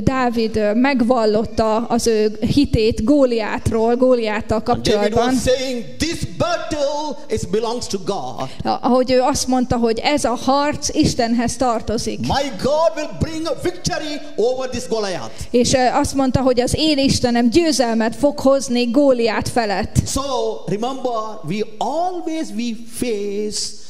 [0.04, 5.34] Dávid megvallotta az ő hitét Góliátról, Góliáttal And David kapcsolatban.
[5.34, 8.50] was saying, This battle is belongs to God.
[8.82, 12.20] ahogy ő azt mondta, hogy ez a harc Istenhez tartozik.
[12.20, 15.32] My God will bring a victory over this Goliath.
[15.52, 19.96] És azt mondta, hogy az én Istenem győzelmet fog hozni Góliát felett.
[20.08, 20.22] So
[20.66, 21.12] remember,
[21.50, 23.84] we always we face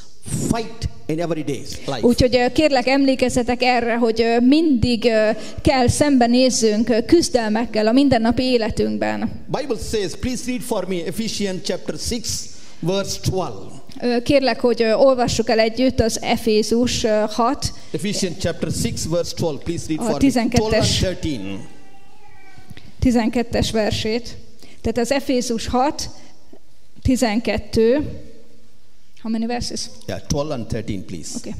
[0.49, 2.01] fight in every day's life.
[2.01, 5.11] Úgyhogy kérlek emlékezzetek erre, hogy mindig
[5.61, 9.45] kell szembenézzünk küzdelmekkel a mindennapi életünkben.
[9.47, 12.21] Bible says, please read for me Ephesians chapter 6,
[12.79, 13.55] verse 12.
[14.01, 19.63] Ö, Kérlek, hogy olvassuk el együtt az Efézus ö, 6, Ephesians chapter 6, verse 12.
[19.63, 20.29] Please read for me.
[20.29, 20.99] 12 and 12-es.
[20.99, 21.67] 13.
[23.01, 24.37] 12-es versét.
[24.81, 26.09] Tehát az Efézus 6,
[27.03, 28.03] 12.
[29.21, 29.89] How many verses?
[30.07, 31.37] Yeah, 12 and 13, please.
[31.37, 31.53] Okay.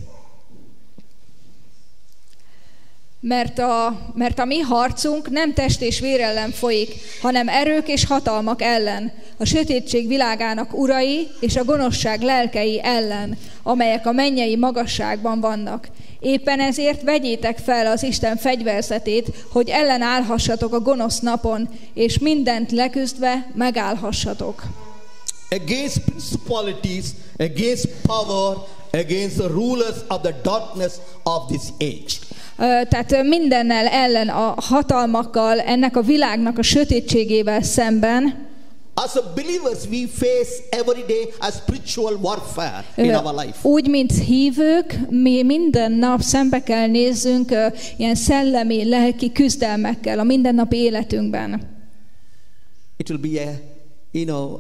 [3.20, 6.90] Mert a, mert a mi harcunk nem test és vér ellen folyik,
[7.22, 14.06] hanem erők és hatalmak ellen, a sötétség világának urai és a gonoszság lelkei ellen, amelyek
[14.06, 15.88] a mennyei magasságban vannak.
[16.20, 23.52] Éppen ezért vegyétek fel az Isten fegyverzetét, hogy ellenállhassatok a gonosz napon, és mindent leküzdve
[23.56, 24.64] megállhassatok.
[25.54, 28.58] Against principalities, against power,
[28.92, 32.20] against the rulers of the darkness of this age.
[32.90, 38.52] Tehát mindennel ellen a hatalmakkal, ennek a világnak a sötétségével szemben,
[38.96, 43.58] As a believers, we face every day a spiritual warfare in our life.
[43.68, 47.54] Úgy, mint hívők, mi minden nap szembe kell nézzünk
[47.98, 51.62] ilyen szellemi, lelki küzdelmekkel a mindennapi életünkben.
[52.98, 53.52] It will be a,
[54.12, 54.60] you know,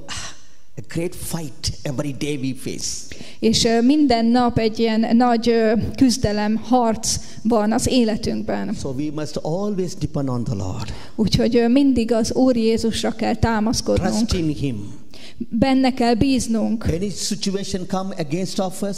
[0.77, 3.15] a great fight every day we face.
[3.39, 5.53] És minden nap egy ilyen nagy
[5.95, 8.73] küzdelem, harc van az életünkben.
[8.79, 10.93] So we must always depend on the Lord.
[11.15, 14.27] Úgyhogy mindig az Úr Jézusra kell támaszkodnunk.
[14.27, 14.93] Trust in Him.
[15.37, 16.85] Benne kell bíznunk.
[16.85, 18.97] Any situation come against of us,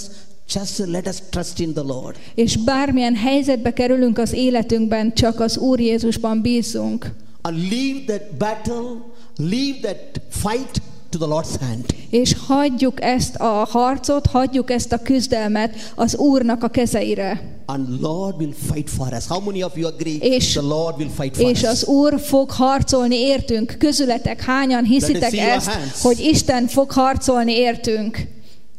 [0.53, 2.15] just let us trust in the Lord.
[2.35, 7.13] És bármilyen helyzetbe kerülünk az életünkben, csak az Úr Jézusban bízzunk.
[7.41, 9.01] And leave that battle,
[9.37, 10.81] leave that fight
[11.17, 11.85] to the Lord's hand.
[12.09, 17.53] És hagyjuk ezt a harcot, hagyjuk ezt a küzdelmet az Úrnak a kezeire.
[17.65, 19.27] And Lord will fight for us.
[19.27, 21.67] How many of you agree És- the Lord will fight for És us?
[21.67, 23.75] az Úr fog harcolni értünk.
[23.79, 25.69] Közületek hányan hiszitek ezt,
[26.01, 28.27] hogy Isten fog harcolni értünk?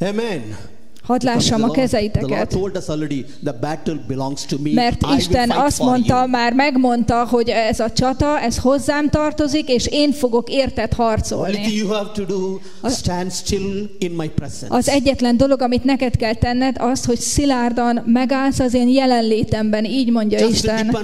[0.00, 0.56] Amen.
[1.06, 2.58] Hadd lássam a kezeiteket.
[4.72, 10.12] Mert Isten azt mondta, már megmondta, hogy ez a csata, ez hozzám tartozik, és én
[10.12, 11.82] fogok érted Only harcolni.
[14.68, 20.10] Az egyetlen dolog, amit neked kell tenned, az, hogy szilárdan megállsz az én jelenlétemben, így
[20.10, 20.96] mondja Isten.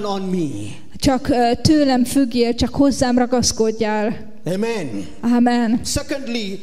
[0.97, 1.29] Csak
[1.61, 4.31] tőlem függjél, csak hozzám ragaszkodjál.
[4.45, 5.05] Amen.
[5.21, 5.79] Amen.
[5.83, 6.59] Secondly,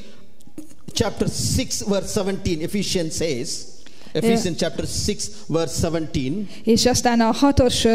[0.93, 3.65] chapter 6, verse 17, Ephesians says,
[4.13, 6.49] Ephesians chapter 6, verse 17.
[6.65, 7.87] És aztán a hatos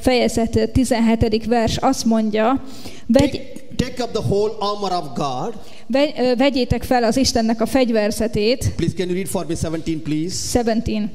[0.00, 1.46] fejezet ö, 17.
[1.46, 2.64] vers azt mondja,
[3.06, 3.44] vegy, Take,
[3.76, 5.54] take up the whole armor of God.
[5.86, 10.58] vegy, vegyétek fel az Istennek a fegyverzetét, Please, can you read for me 17, please?
[10.62, 11.10] 17.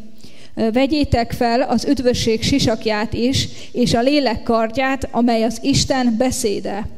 [0.55, 6.89] Ö, Vegyétek fel az üdvösség sisakját is, és a lélek kardját, amely az Isten beszéde.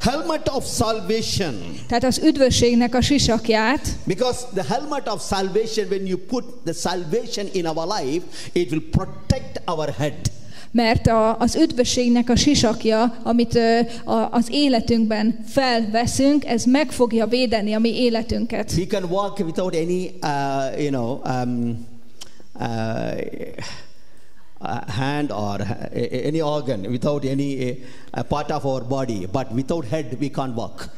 [0.00, 1.54] Helmet of salvation.
[1.88, 7.46] Tehát az üdvösségnek a sisakját, Because the helmet of salvation, when you put the salvation
[7.52, 10.14] in our life, it will protect our head.
[10.70, 17.26] mert a, az üdvösségnek a sisakja, amit ö, a, az életünkben felveszünk, ez meg fogja
[17.26, 18.72] védeni a mi életünket.
[18.76, 21.86] We can walk without any, uh, you know, um,
[22.60, 22.66] uh,
[24.60, 27.78] uh, hand or uh, any organ, without any
[28.12, 30.88] uh, part of our body, but without head we can't walk.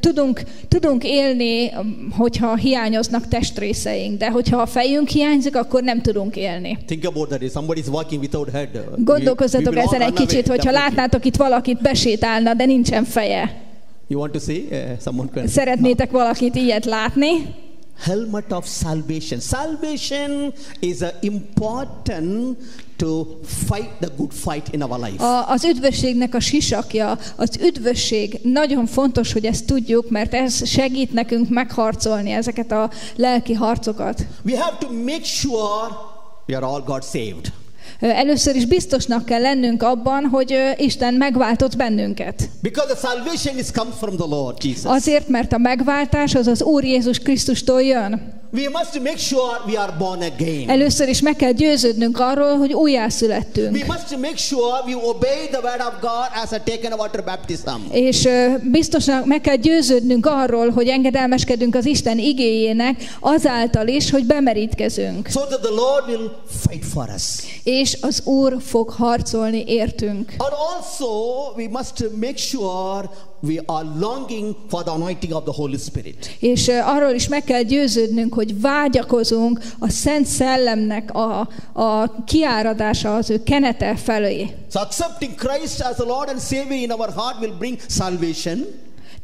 [0.00, 1.70] Tudunk, tudunk élni,
[2.10, 6.78] hogyha hiányoznak testrészeink, de hogyha a fejünk hiányzik, akkor nem tudunk élni.
[6.86, 7.42] Think about that.
[7.42, 11.80] If somebody is walking without head, uh, Gondolkozzatok ezen egy kicsit, hogyha látnátok itt valakit
[11.82, 13.62] besétálna, de nincsen feje.
[14.06, 14.62] You want to see?
[14.70, 15.46] Uh, someone can.
[15.46, 17.32] Szeretnétek valakit ilyet látni?
[17.98, 19.40] Helmet of salvation.
[19.40, 22.58] Salvation is uh, important
[22.96, 25.24] to fight the good fight in our life.
[25.24, 31.12] A, az üdvösségnek a sisakja, az üdvösség, nagyon fontos, hogy ezt tudjuk, mert ez segít
[31.12, 34.26] nekünk megharcolni ezeket a lelki harcokat.
[34.44, 35.88] We have to make sure
[36.48, 37.52] we are all God saved.
[38.00, 42.48] Először is biztosnak kell lennünk abban, hogy Isten megváltott bennünket.
[42.62, 44.84] Because the salvation is comes from the Lord Jesus.
[44.84, 48.42] Azért, mert a megváltás az az Úr Jézus Krisztustól jön.
[48.54, 50.68] We must make sure we are born again.
[50.70, 53.86] Először is meg kell győződnünk arról, hogy We újjászülettünk.
[53.86, 57.68] must make sure we obey the word of God as a taken water baptism.
[57.90, 58.28] És
[58.70, 65.28] biztosan meg kell győződnünk arról, hogy engedelmeskedünk az Isten igéjének azáltal is, hogy bemerítkezünk.
[65.28, 66.30] So that the Lord will
[66.68, 67.22] fight for us.
[67.62, 70.34] És az Úr fog harcolni értünk.
[70.38, 71.06] And also
[71.56, 73.10] we must make sure
[73.46, 76.36] we are longing for the anointing of the Holy Spirit.
[76.38, 83.30] És arról is meg kell győződnünk, hogy vágyakozunk a Szent Szellemnek a, a kiáradása az
[83.30, 84.50] ő kenete felé.
[84.72, 88.66] So accepting Christ as the Lord and Savior in our heart will bring salvation.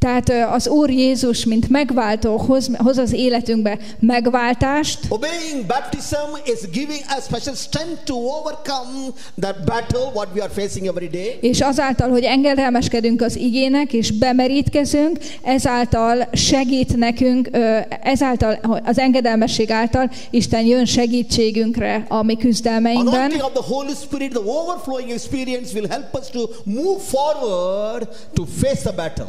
[0.00, 7.00] Tehát az Úr Jézus, mint megváltó, hoz, hoz az életünkbe megváltást, Obeying baptism is giving
[7.18, 11.38] us special strength to overcome that battle what we are facing every day.
[11.40, 17.48] és azáltal, hogy engedelmeskedünk az igének, és bemerítkezünk, ezáltal segít nekünk,
[18.02, 23.14] ezáltal, az engedelmesség által Isten jön segítségünkre a mi küzdelmeinkben.
[23.14, 28.44] Anointing of the Holy Spirit, the overflowing experience will help us to move forward to
[28.60, 29.28] face the battle.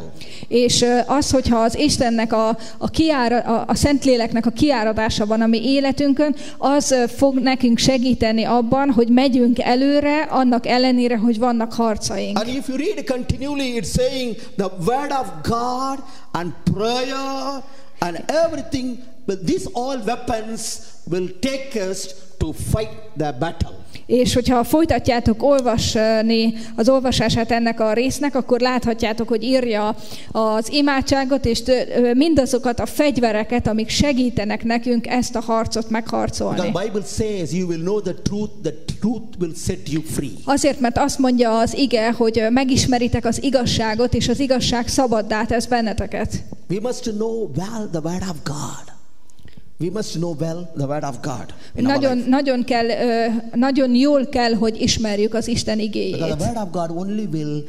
[0.62, 5.46] És az, hogyha az Istennek a, a, kiára, a, a Szentléleknek a kiáradása van a
[5.46, 12.38] mi életünkön, az fog nekünk segíteni abban, hogy megyünk előre, annak ellenére, hogy vannak harcaink.
[12.38, 15.98] And if you read continually, it's saying the word of God
[16.32, 17.62] and prayer
[17.98, 23.81] and everything, but these all weapons will take us to fight the battle.
[24.06, 29.96] És hogyha folytatjátok olvasni az olvasását ennek a résznek, akkor láthatjátok, hogy írja
[30.30, 31.62] az imádságot, és
[32.14, 36.60] mindazokat a fegyvereket, amik segítenek nekünk ezt a harcot megharcolni.
[36.60, 40.32] the Bible says you will know the truth, the truth will set you free.
[40.44, 45.66] Azért, mert azt mondja az ige, hogy megismeritek az igazságot, és az igazság szabaddá tesz
[45.66, 46.44] benneteket.
[46.70, 48.91] We must know well the word of God.
[49.82, 51.54] We must know well the word of God.
[51.74, 52.86] in Nagyon, nagyon, kell,
[53.54, 56.40] nagyon jól kell, hogy ismerjük az Isten Because the igéjét.
[56.40, 57.64] word of God only will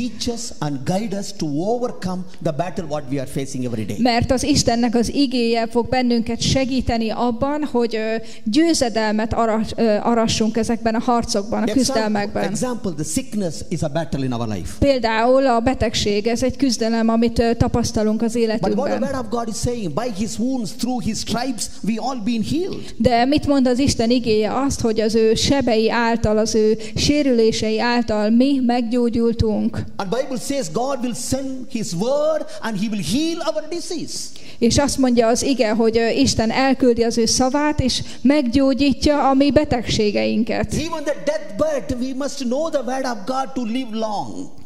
[0.00, 3.96] teach us and guide us to overcome the battle what we are facing every day.
[3.98, 7.98] Mert az Istennek az igéje fog bennünket segíteni abban, hogy
[8.44, 9.72] győzedelmet aras,
[10.02, 12.42] arassunk ezekben a harcokban, a küzdelmekben.
[12.44, 14.72] example, the sickness is a battle in our life.
[14.78, 19.02] Például a betegség, ez egy küzdelem, amit tapasztalunk az But what the életünkben.
[19.02, 22.94] word of God is saying, by his wounds, through his stripes, we all been healed.
[22.96, 24.52] De mit mond az Isten igéje?
[24.66, 29.78] Azt, hogy az ő sebei által, az ő sérülései által mi meggyógyultunk.
[29.96, 34.18] And Bible says God will send his word and he will heal our disease.
[34.58, 39.50] És azt mondja az ige, hogy Isten elküldi az ő szavát, és meggyógyítja a mi
[39.50, 40.74] betegségeinket.
[40.74, 44.59] Even the deathbed, we must know the word of God to live long.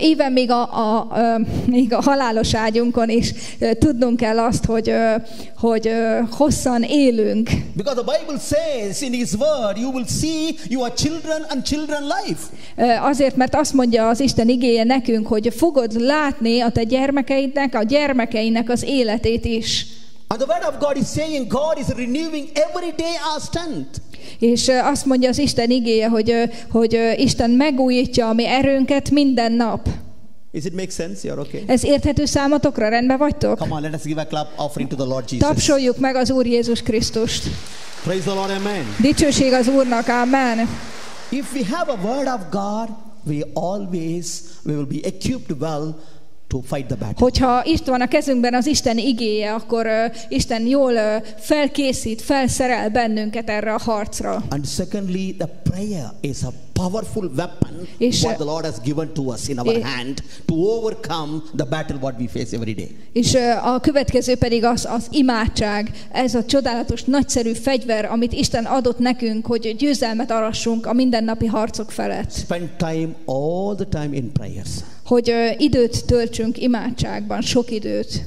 [0.00, 3.32] Éven még a, a, a, még a halálos ágyunkon is
[3.78, 4.94] tudnunk kell azt, hogy,
[5.56, 5.90] hogy
[6.30, 7.50] hosszan élünk.
[7.74, 12.40] Because the Bible says in his word, you will see your children and children life.
[13.02, 17.82] Azért, mert azt mondja az Isten igéje nekünk, hogy fogod látni a te gyermekeidnek, a
[17.82, 19.86] gyermekeinek az életét is.
[20.32, 23.98] And the word of God is saying God is renewing every day our strength.
[24.38, 26.34] És azt mondja az Isten igéje, hogy,
[26.70, 29.88] hogy Isten megújítja a mi erőnket minden nap.
[30.52, 31.28] Is it make sense?
[31.28, 31.64] You're okay?
[31.66, 32.88] Ez érthető számotokra?
[32.88, 33.58] Rendben vagytok?
[33.58, 35.48] Come on, let us give a clap offering to the Lord Jesus.
[35.48, 37.44] Tapsoljuk meg az Úr Jézus Krisztust.
[38.02, 38.96] Praise the Lord, amen.
[39.00, 40.58] Dicsőség az Úrnak, amen.
[41.28, 42.88] If we have a word of God,
[43.26, 44.26] we always
[44.64, 45.94] we will be equipped well
[46.50, 47.14] to fight the battle.
[47.18, 52.88] Hogyha itt van a kezünkben az Isten igéje, akkor ö, Isten jól ö, felkészít, felszerel
[52.88, 54.44] bennünket erre a harcra.
[54.48, 59.12] And secondly, the prayer is a powerful weapon És, what uh, the Lord has given
[59.12, 62.96] to us in our és- hand to overcome the battle what we face every day.
[63.12, 65.90] És ö, a következő pedig az, az imádság.
[66.12, 71.90] Ez a csodálatos, nagyszerű fegyver, amit Isten adott nekünk, hogy győzelmet arassunk a mindennapi harcok
[71.90, 72.32] felett.
[72.32, 74.68] Spend time all the time in prayers.
[75.10, 78.24] Hogy időt töltsünk imádságban, sok időt.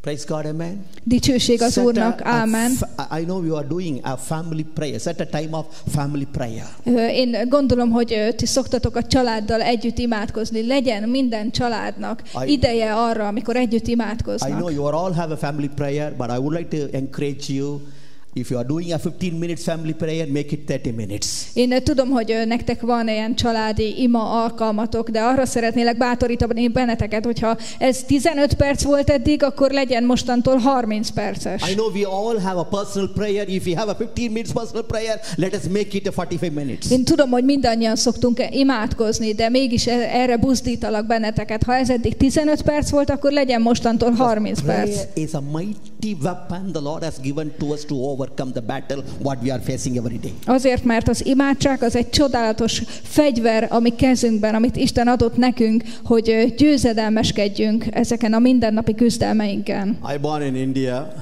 [0.00, 0.84] Praise God, amen.
[1.04, 2.70] Dicsőség az Set Úrnak, a ámen.
[2.70, 5.00] fa- I know you are doing a family prayer.
[5.00, 6.66] Set a time of family prayer.
[7.10, 10.66] Én gondolom, hogy ti szoktatok a családdal együtt imádkozni.
[10.66, 14.72] Legyen minden családnak I- ideje arra, amikor együtt I know imádkoznak.
[14.72, 17.78] you all have a family prayer, but I would like to encourage you.
[18.38, 21.26] If you are doing a 15 minutes family prayer, make it 30 minutes.
[21.54, 27.56] Én tudom, hogy nektek van ilyen családi ima alkalmatok, de arra szeretnélek bátorítani benneteket, hogyha
[27.78, 31.70] ez 15 perc volt eddig, akkor legyen mostantól 30 perces.
[31.70, 33.48] I know we all have a personal prayer.
[33.48, 36.90] If you have a 15 minutes personal prayer, let us make it a 45 minutes.
[36.90, 41.62] Én tudom, hogy mindannyian szoktunk imádkozni, de mégis e- erre buzdítalak benneteket.
[41.62, 44.90] Ha ez eddig 15 perc volt, akkor legyen mostantól 30 perc.
[44.90, 49.02] Prayer is a mighty weapon the Lord has given to us to overcome the battle
[49.22, 50.32] what we are facing every day.
[50.46, 56.54] Azért, mert az imádság az egy csodálatos fegyver, ami kezünkben, amit Isten adott nekünk, hogy
[56.56, 59.98] győzedelmeskedjünk ezeken a mindennapi küzdelmeinken.
[60.14, 61.12] I born in India.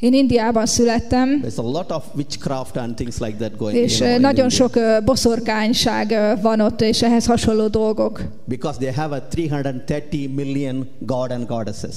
[0.00, 3.76] Én Indiában születtem, There's a lot of witchcraft and things like that going.
[3.76, 4.56] és you know, ö, in nagyon India.
[4.94, 8.22] sok boszorkányság van ott, és ehhez hasonló dolgok.
[8.44, 11.96] Because they have a 330 million god and goddesses.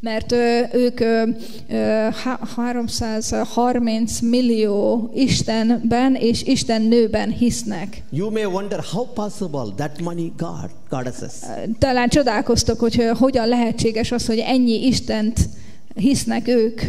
[0.00, 0.32] Mert
[0.72, 1.22] ők ö,
[1.68, 8.02] ö, há- 330 millió Istenben és Isten nőben hisznek.
[8.10, 11.32] You may wonder how possible that many god goddesses.
[11.78, 15.48] Talán csodálkoztok, hogy hogyan lehetséges az, hogy ennyi Istent
[15.94, 16.80] hisznek ők.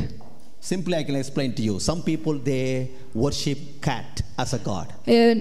[0.64, 1.80] Simply I can explain to you.
[1.80, 4.86] Some people they worship cat as a god.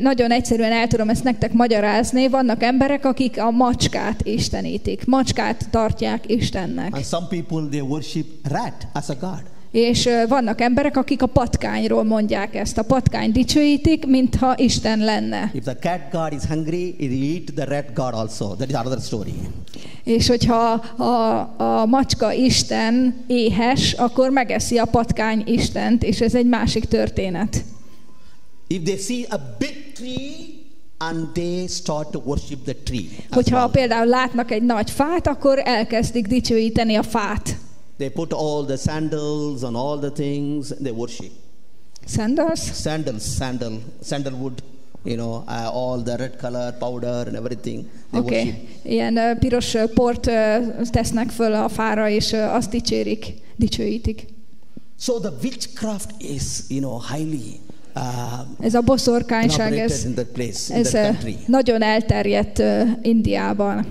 [0.00, 2.28] Nagyon egyszerűen el tudom ezt nektek magyarázni.
[2.28, 5.06] Vannak emberek, akik a macskát istenítik.
[5.06, 6.94] Macskát tartják Istennek.
[6.94, 9.42] And some people they worship rat as a god.
[9.70, 12.78] És vannak emberek, akik a patkányról mondják ezt.
[12.78, 15.50] A patkány dicsőítik, mintha Isten lenne.
[15.54, 18.54] If the cat god is hungry, he eat the rat god also.
[18.54, 19.34] That is another story.
[20.04, 26.46] És hogyha a, a macska Isten éhes, akkor megeszi a patkány Istent, és ez egy
[26.46, 27.64] másik történet.
[28.66, 30.58] If they see a big tree
[30.98, 33.08] and they start to worship the tree.
[33.30, 33.70] Hogyha well.
[33.70, 37.56] például látnak egy nagy fát, akkor elkezdik dicsőíteni a fát.
[38.00, 41.32] They put all the sandals and all the things they worship.
[42.06, 42.60] Sandals?
[42.60, 44.62] Sandals, sandal, sandalwood,
[45.04, 47.84] you know, uh, all the red color powder and everything.
[48.12, 48.18] Oké.
[48.18, 48.68] Okay.
[48.82, 50.56] Ilyen ö, piros ö, port ö,
[50.90, 54.26] tesznek föl a fára, és ö, azt dicsérik, dicsőítik.
[54.98, 57.60] So the witchcraft is, you know, highly
[57.96, 61.36] uh, Ez a boszorkányság, ez, in that place, in ez country.
[61.46, 63.86] nagyon elterjedt ö, Indiában.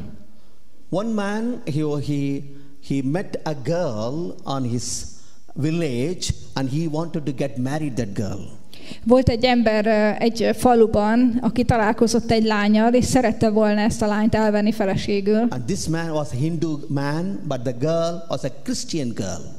[0.89, 2.41] One man, he, he,
[2.87, 4.83] he met a girl on his
[5.53, 8.57] village and he wanted to get married that girl.
[9.03, 9.87] Volt egy ember
[10.19, 15.47] egy faluban, aki találkozott egy lányal, és szerette volna ezt a lányt elvenni feleségül.
[15.49, 19.57] And this man was a Hindu man, but the girl was a Christian girl.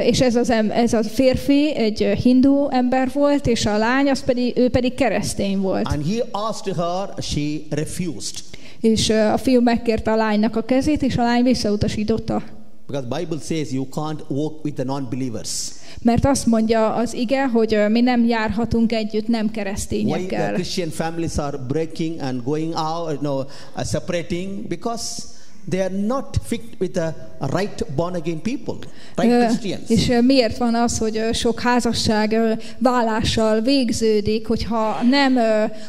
[0.00, 4.24] És ez, az, em- ez a férfi egy hindu ember volt, és a lány, az
[4.24, 5.86] pedig, ő pedig keresztény volt.
[5.86, 7.40] And he asked her, she
[7.70, 8.36] refused.
[8.84, 12.42] És a fiú megkérte a lánynak a kezét, és a lány visszautasította.
[12.86, 15.70] Because Bible says you can't walk with the non-believers.
[16.02, 20.52] Mert azt mondja az ige, hogy mi nem járhatunk együtt nem Why the keresztényekkel.
[20.52, 23.38] Christian families are breaking and going out, you know,
[23.76, 24.66] uh, separating?
[24.68, 25.22] Because
[25.68, 27.14] they are not fit with the
[27.52, 28.74] right born again people,
[29.16, 29.88] right Christians.
[29.88, 32.36] És miért van az, hogy sok házasság
[32.78, 35.38] vállással végződik, hogyha nem,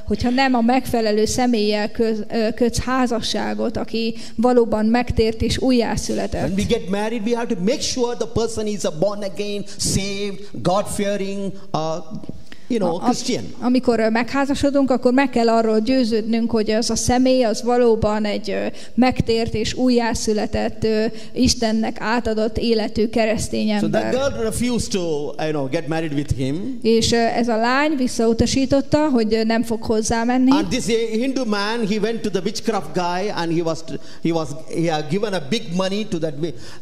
[0.08, 1.92] hogyha nem a megfelelő személlyel
[2.56, 6.42] kötsz házasságot, aki valóban megtért és újjászületett.
[6.42, 9.64] When we get married, we have to make sure the person is a born again,
[9.78, 11.80] saved, God fearing, uh,
[12.68, 13.44] you know, A- Christian.
[13.60, 18.56] Amikor megházasodunk, akkor meg kell arról győződnünk, hogy az a személy az valóban egy
[18.96, 20.88] megtért és újjászületett
[21.34, 24.12] Istennek átadott életű keresztény So that ember.
[24.12, 25.00] girl refused to,
[25.44, 26.80] you know, get married with him.
[26.82, 30.52] És ez a lány visszautasította, hogy nem fog hozzá menni.
[30.52, 33.80] And this Hindu man, he went to the witchcraft guy, and he was
[34.24, 36.34] he was he had given a big money to that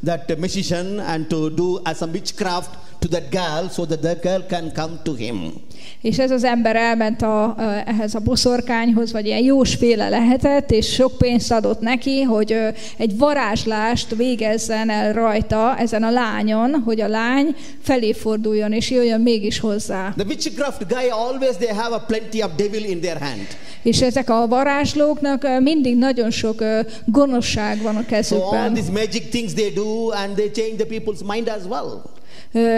[0.04, 2.70] that magician and to do uh, some witchcraft
[3.04, 5.54] to that girl, so that the girl can come to him.
[6.02, 10.94] És ez az ember elment a, a, ehhez a boszorkányhoz, vagy ilyen jósféle lehetett, és
[10.94, 17.02] sok pénzt adott neki, hogy ö, egy varázslást végezzen el rajta, ezen a lányon, hogy
[17.02, 20.14] a lány felé forduljon, és jöjjön mégis hozzá.
[20.18, 23.48] The witchcraft guy always they have a plenty of devil in their hand.
[23.84, 28.74] És ezek a varázslóknak mindig nagyon sok ö, gonoszság van a So all kezükben.
[28.74, 32.02] these magic things they do, and they change the people's mind as well.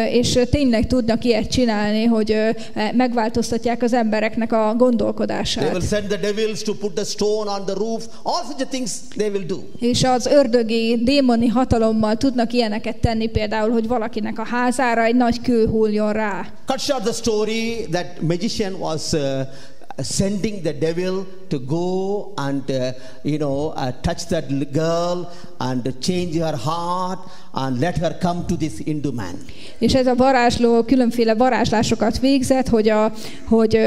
[0.10, 2.50] És tényleg tudnak ilyet csinálni, hogy ö,
[2.94, 5.88] megváltoztatják az embereknek a They will gondolkodását.
[5.88, 8.06] send the devils to put the stone on the roof.
[8.24, 9.58] All such a things they will do.
[9.80, 15.42] És az ördögi, démoni hatalommal tudnak ilyeneket tenni, például, hogy valakinek a házára egy nagy
[15.42, 16.46] kő hulljon rá.
[16.66, 19.22] Cut short the story that magician was uh,
[20.04, 22.92] sending the devil to go and uh,
[23.24, 27.20] you know uh, touch that girl and change her heart
[27.58, 29.40] and let her come to this Hindu man.
[29.80, 33.12] És ez a varázsló különféle varázslásokat végzett, hogy, a,
[33.48, 33.78] hogy,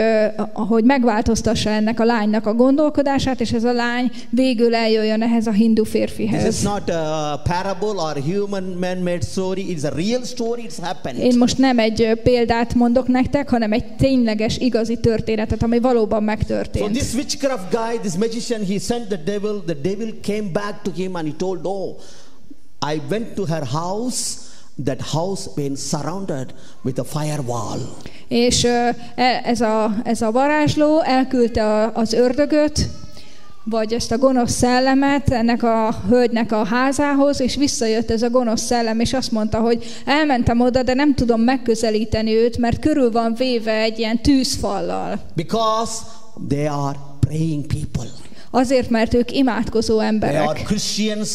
[0.53, 5.51] hogy megváltoztassa ennek a lánynak a gondolkodását, és ez a lány végül eljöjjön ehhez a
[5.53, 6.63] hindu This is férfihez.
[6.63, 9.77] not a parable or human man-made story.
[9.77, 10.67] It's a real story.
[10.69, 11.19] It's happened.
[11.23, 16.25] Én most nem egy példát mondok nektek, hanem egy tényleges, igazi történetet, ami valóban So
[16.25, 16.93] megtörtént.
[16.93, 19.63] this witchcraft guy, this magician, he sent the devil.
[19.67, 21.97] The devil came back to him and he told, "Oh,
[22.95, 24.47] I went to her house.
[24.85, 27.79] That house been surrounded with a firewall."
[28.29, 28.97] És e-
[29.45, 32.89] ez a, ez a varázsló elküldte az ördögöt,
[33.65, 38.63] vagy ezt a gonosz szellemet ennek a hölgynek a házához, és visszajött ez a gonosz
[38.63, 43.35] szellem, és azt mondta, hogy elmentem oda, de nem tudom megközelíteni őt, mert körül van
[43.35, 45.21] véve egy ilyen tűzfallal.
[45.35, 45.93] Because
[46.49, 48.11] they are praying people.
[48.51, 51.29] Azért, mert ők imádkozó They are emberek, Christians.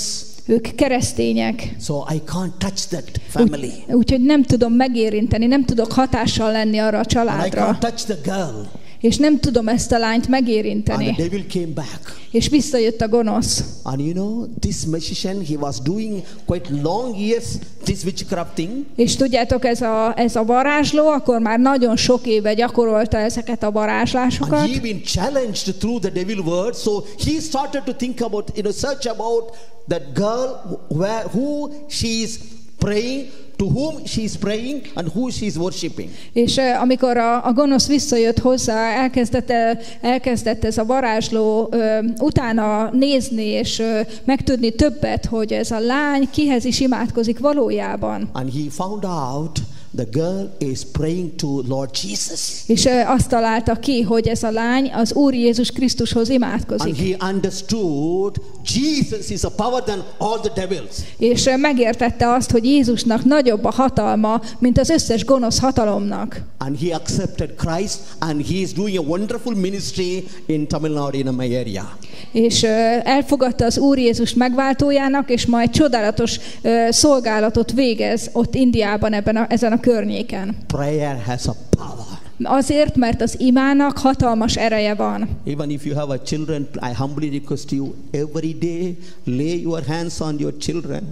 [0.46, 1.76] Ők keresztények.
[1.82, 3.72] So I can't touch that family.
[3.88, 7.80] Úgy- Úgyhogy nem tudom megérinteni, nem tudok hatással lenni arra a And I családra, can't
[7.80, 8.62] touch the girl.
[9.04, 11.16] És nem tudom ezt a lányt And the megérinteni.
[11.18, 12.22] devil came back.
[12.32, 13.64] És visszajött a gonosz.
[13.84, 17.45] And you know, this magician, he was doing quite long years
[17.84, 18.86] this witchcraft thing.
[18.95, 23.66] És tudjátok, ez a, ez a varázsló akkor már nagyon sok éve gyakorolta ezeket a
[23.66, 26.76] And varázslásokat, he been challenged through the devil word.
[26.76, 29.56] So he started to think about, you know, search about
[29.88, 32.39] that girl where who she is
[32.78, 33.26] praying,
[33.56, 36.10] to whom she is praying, and who she is worshipping.
[36.34, 41.99] és eh, amikor a, a gonosz visszajött hozzá, elkezdett, el- elkezdett ez a varázsló ö,
[42.20, 48.30] utána nézni, és ö, megtudni többet, hogy ez a lány kihez is imádkozik valójában.
[48.34, 49.60] And he found out
[49.96, 52.64] the girl is praying to Lord Jesus.
[52.68, 56.96] És azt találta ki, hogy ez a lány az Úr Jézus Krisztushoz And imádkozik.
[56.96, 58.36] he understood
[58.76, 60.96] Jesus is a power than all the devils.
[61.18, 66.41] És megértette azt, hogy Jézusnak nagyobb a hatalma, mint az összes gonosz hatalomnak.
[66.58, 71.34] And he accepted Christ and he is doing a wonderful ministry in Tamil Nadu in
[71.34, 71.98] my area.
[72.32, 72.64] És
[73.04, 79.46] elfogadta az Úr Jézus megváltójának, és majd csodálatos ö, szolgálatot végez ott Indiában, ebben a,
[79.50, 80.56] ezen a környéken.
[80.68, 82.20] Prayer has a power.
[82.44, 85.30] Azért, mert az imának hatalmas ereje van.
[85.46, 90.20] Even if you have a children, I humbly request you every day lay your hands
[90.20, 91.04] on your children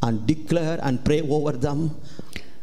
[0.00, 1.90] and declare and pray over them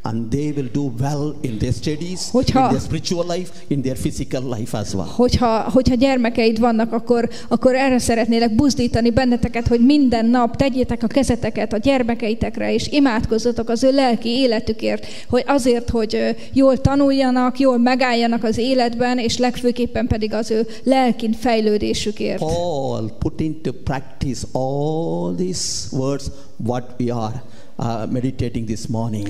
[0.05, 3.95] and they will do well in their studies, Hogyha- in their spiritual life, in their
[3.95, 5.07] physical life as well.
[5.15, 11.07] Hogyha, hogyha gyermekeid vannak, akkor, akkor erre szeretnélek buzdítani benneteket, hogy minden nap tegyétek a
[11.07, 17.77] kezeteket a gyermekeitekre, és imádkozzatok az ő lelki életükért, hogy azért, hogy jól tanuljanak, jól
[17.77, 22.39] megálljanak az életben, és legfőképpen pedig az ő lelkin fejlődésükért.
[22.39, 26.25] Paul put into practice all these words
[26.65, 27.43] what we are
[27.77, 29.27] uh, meditating this morning.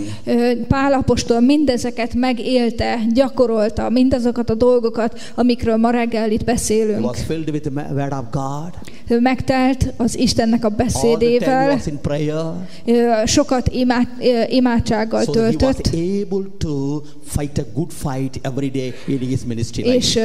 [0.68, 7.06] Pál apostol mindezeket megélte, gyakorolta, mindazokat a dolgokat, amikről ma reggel itt He beszélünk.
[7.06, 8.70] was filled with the word of God.
[9.08, 12.44] Ő megtelt az Istennek a All the time beszédével, was in prayer.
[13.26, 14.08] sokat imád,
[14.50, 15.94] imádsággal So that he was töltött,
[16.32, 19.96] able to fight a good fight every day in his ministry life.
[19.96, 20.16] és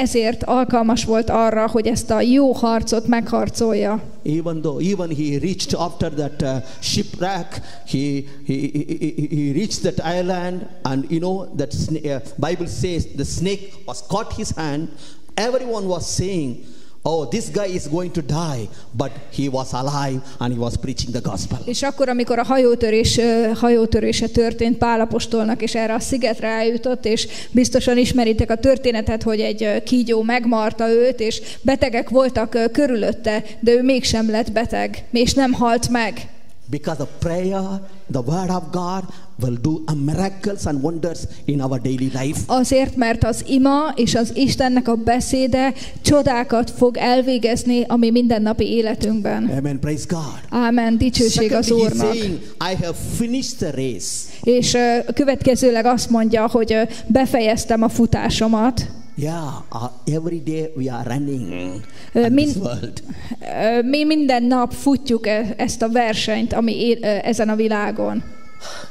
[0.00, 4.00] ezért alkalmas volt arra, hogy ezt a jó harcot megharcolja.
[4.28, 8.84] Even though, even he reached after that uh, shipwreck, he, he, he,
[9.16, 11.72] he- he reached that island, and you know that
[12.04, 14.90] uh, Bible says the snake was caught his hand.
[15.36, 16.66] Everyone was saying,
[17.08, 21.10] "Oh, this guy is going to die," but he was alive and he was preaching
[21.10, 21.58] the gospel.
[21.64, 23.20] És akkor, amikor a hajótörés,
[23.54, 29.82] hajótörése történt Pálapostolnak, és erre a szigetre eljutott, és biztosan ismeritek a történetet, hogy egy
[29.82, 35.88] kígyó megmarta őt, és betegek voltak körülötte, de ő mégsem lett beteg, és nem halt
[35.88, 36.28] meg.
[36.70, 37.80] Because of prayer,
[38.12, 39.02] the word of God
[39.42, 42.40] will do a miracles and wonders in our daily life.
[42.46, 45.72] Azért, mert az ima és az Istennek a beszéde
[46.02, 49.50] csodákat fog elvégezni a mi mindennapi életünkben.
[49.58, 49.78] Amen.
[49.80, 50.40] Praise God.
[50.50, 52.14] Ámen, dicsőség az Úrnak.
[52.14, 52.38] saying,
[52.72, 54.28] I have finished the race.
[54.42, 58.86] És ö, következőleg azt mondja, hogy ö, befejeztem a futásomat.
[59.20, 61.80] Yeah, uh, every day we are running
[62.14, 63.02] Uh, in min- this world.
[63.40, 68.22] Ö, Mi minden nap futjuk e- ezt a versenyt, ami é- ezen a világon.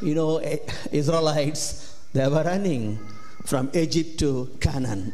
[0.01, 0.59] You know, eh,
[0.91, 1.59] Israelites,
[2.13, 2.97] they were running
[3.43, 5.13] from Egypt to Canaan.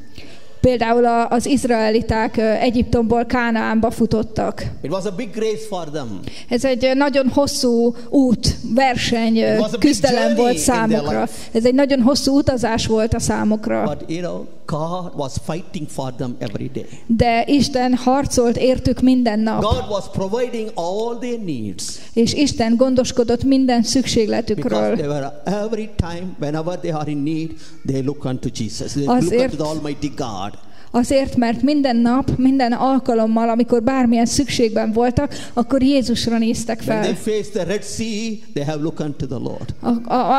[0.62, 4.64] Például az izraeliták Egyiptomból Kánaánba futottak.
[4.82, 6.20] It was a big race for them.
[6.50, 9.40] Ez egy nagyon hosszú út, verseny,
[9.80, 11.28] küzdelem volt számukra.
[11.52, 13.84] Ez egy nagyon hosszú utazás volt a számukra.
[13.84, 16.88] But you know, God was fighting for them every day.
[17.08, 23.44] De Isten harcolt értük minden nap, God was providing all their needs és Isten gondoskodott
[23.44, 24.96] minden because szükségletükről.
[24.96, 27.52] they were every time, whenever they are in need,
[27.86, 28.92] they look unto Jesus.
[28.92, 30.58] They look Azért- unto the Almighty God.
[30.96, 37.02] Azért, mert minden nap, minden alkalommal, amikor bármilyen szükségben voltak, akkor Jézusra néztek fel.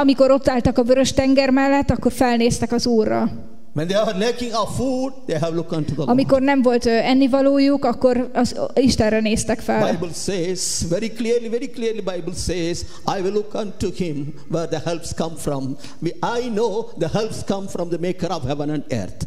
[0.00, 3.30] amikor ott álltak a vörös tenger mellett, akkor felnéztek az Úrra.
[3.74, 6.10] When they are lacking of food, they have looked unto the Lord.
[6.10, 9.90] Amikor nem volt ennivalójuk, akkor az Istenre néztek fel.
[9.90, 12.80] Bible says very clearly, very clearly, Bible says,
[13.18, 15.76] I will look unto him where the helps come from.
[16.38, 19.26] I know the helps come from the maker of heaven and earth.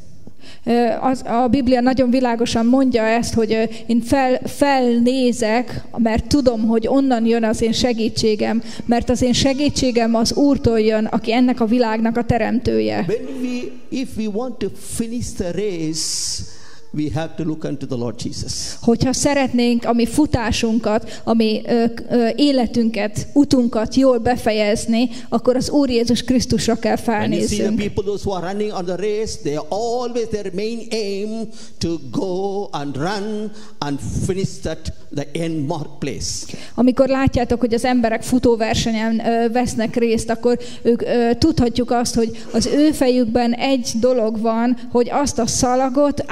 [1.01, 7.25] Az, a Biblia nagyon világosan mondja ezt, hogy én fel, felnézek, mert tudom, hogy onnan
[7.25, 12.17] jön az én segítségem, mert az én segítségem az Úrtól jön, aki ennek a világnak
[12.17, 13.05] a teremtője.
[13.07, 13.56] When we,
[13.91, 16.56] if we want to finish the race,
[16.97, 18.77] we have to look unto the Lord Jesus.
[18.81, 25.69] Hogyha szeretnénk a mi futásunkat, a mi ö, ö, életünket, utunkat jól befejezni, akkor az
[25.69, 28.95] Úr Jézus Krisztusra kell When you see the people, those who are running on the
[28.95, 35.67] race, they always their main aim to go and run and finish that the end
[35.67, 36.57] mark place.
[36.75, 42.45] Amikor látjátok, hogy az emberek futóversenyen ö, vesznek részt, akkor ők ö, tudhatjuk azt, hogy
[42.51, 46.23] az ő fejükben egy dolog van, hogy azt a szalagot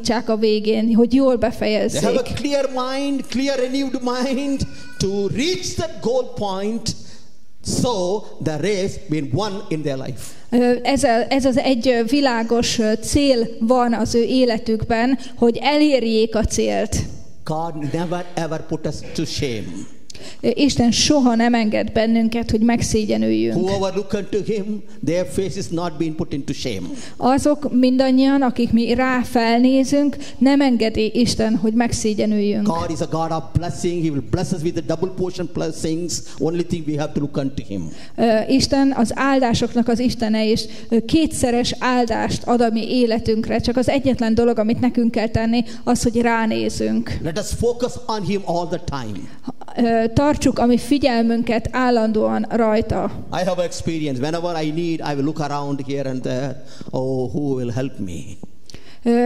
[0.00, 2.34] átszakítsák a végén, hogy jól They have a befejezzék.
[2.34, 4.60] clear mind, clear renewed mind
[4.98, 6.94] to reach that goal point
[7.64, 10.34] so the race been won in their life.
[10.82, 16.96] Ez, a, ez az egy világos cél van az ő életükben, hogy elérjék a célt.
[17.44, 19.99] God never ever put us to shame.
[20.40, 23.56] Isten soha nem enged bennünket, hogy megszégyenüljünk.
[23.56, 26.86] Whoever look unto him, their face is not being put into shame.
[27.16, 32.66] Azok mindannyian, akik mi rá felnézünk, nem engedi Isten, hogy megszégyenüljünk.
[32.66, 34.02] God is a God of blessing.
[34.02, 36.22] He will bless us with the double portion blessings.
[36.38, 37.88] Only thing we have to look unto him.
[38.48, 40.64] Isten az áldásoknak az Istene, és
[41.06, 43.58] kétszeres áldást ad a mi életünkre.
[43.58, 47.18] Csak az egyetlen dolog, amit nekünk kell tenni, az, hogy ránézünk.
[47.22, 49.28] Let us focus on him all the time.
[50.14, 53.24] Tartsuk a mi figyelmünket állandóan rajta.
[53.32, 54.20] I have experience.
[54.20, 56.62] Whenever I need, I will look around here and there.
[56.90, 58.20] Oh, who will help me?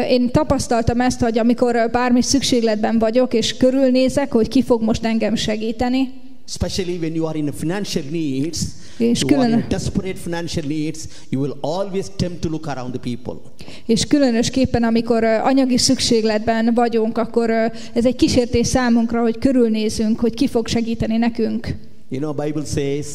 [0.09, 5.35] Én tapasztaltam ezt, hogy amikor bármi szükségletben vagyok, és körülnézek, hogy ki fog most engem
[5.35, 6.13] segíteni,
[6.47, 11.57] Especially when you are in financial needs, És külön- in desperate financial needs, you will
[11.61, 13.41] always tempt to look around the people.
[13.87, 17.51] És különösképpen, amikor anyagi szükségletben vagyunk, akkor
[17.93, 21.75] ez egy kísértés számunkra, hogy körülnézünk, hogy ki fog segíteni nekünk.
[22.09, 23.07] You know, Bible says,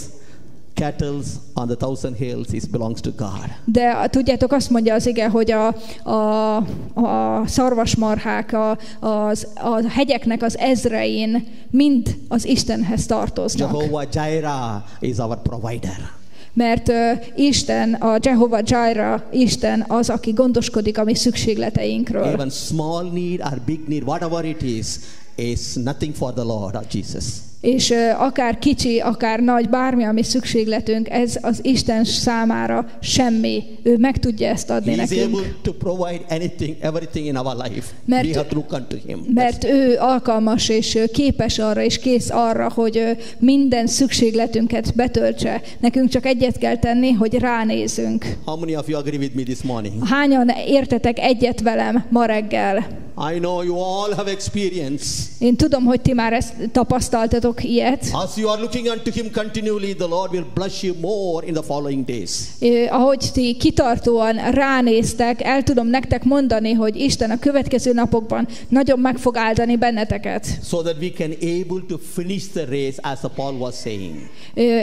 [0.74, 1.22] cattle
[1.54, 3.46] on the thousand hills is belongs to God.
[3.66, 5.68] De tudjátok, azt mondja az ige, hogy a,
[6.10, 6.56] a,
[6.94, 13.72] a szarvasmarhák, a, az, a hegyeknek az ezrein mind az Istenhez tartoznak.
[13.72, 16.18] Jehovah Jireh is our provider.
[16.54, 22.24] Mert ö, Isten, a Jehovah Jireh, Isten az, aki gondoskodik a mi szükségleteinkről.
[22.24, 24.88] Even small need or big need, whatever it is,
[25.36, 27.24] is nothing for the Lord or Jesus.
[27.62, 33.64] És akár kicsi, akár nagy, bármi a mi szükségletünk, ez az Isten számára semmi.
[33.84, 35.56] Ő meg tudja ezt adni He nekünk.
[35.62, 37.86] to provide anything, everything in our life.
[38.06, 39.26] Mert- we have to look unto Him.
[39.34, 45.62] Mert ő alkalmas és képes arra, és kész arra, hogy minden szükségletünket betöltse.
[45.80, 48.26] Nekünk csak egyet kell tenni, hogy ránézünk.
[48.46, 49.94] How many of you agree with me this morning?
[50.08, 52.88] Hányan értetek egyet velem ma reggel?
[53.36, 55.06] I know you all have experience.
[55.40, 58.10] Én tudom, hogy ti már ezt tapasztaltatok ilyet.
[58.24, 61.64] As you are looking unto Him continually, the Lord will bless you more in the
[61.64, 62.50] following days.
[62.90, 69.18] Ahogy ti kitartóan ránéztek, el tudom nektek mondani, hogy Isten a következő napokban nagyon meg
[69.18, 70.48] fog áldani benneteket.
[70.64, 74.16] So that we can able to finish the race as Paul was saying.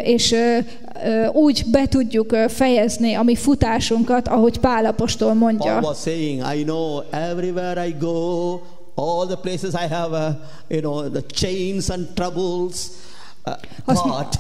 [0.05, 0.35] És
[1.33, 5.81] úgy be tudjuk fejezni a mi futásunkat, ahogy Pál apostol Paul mondja.
[5.83, 8.61] was saying, I know everywhere I go,
[8.97, 10.35] all the places I have, uh,
[10.71, 13.07] you know, the chains and troubles,
[13.45, 14.37] uh, but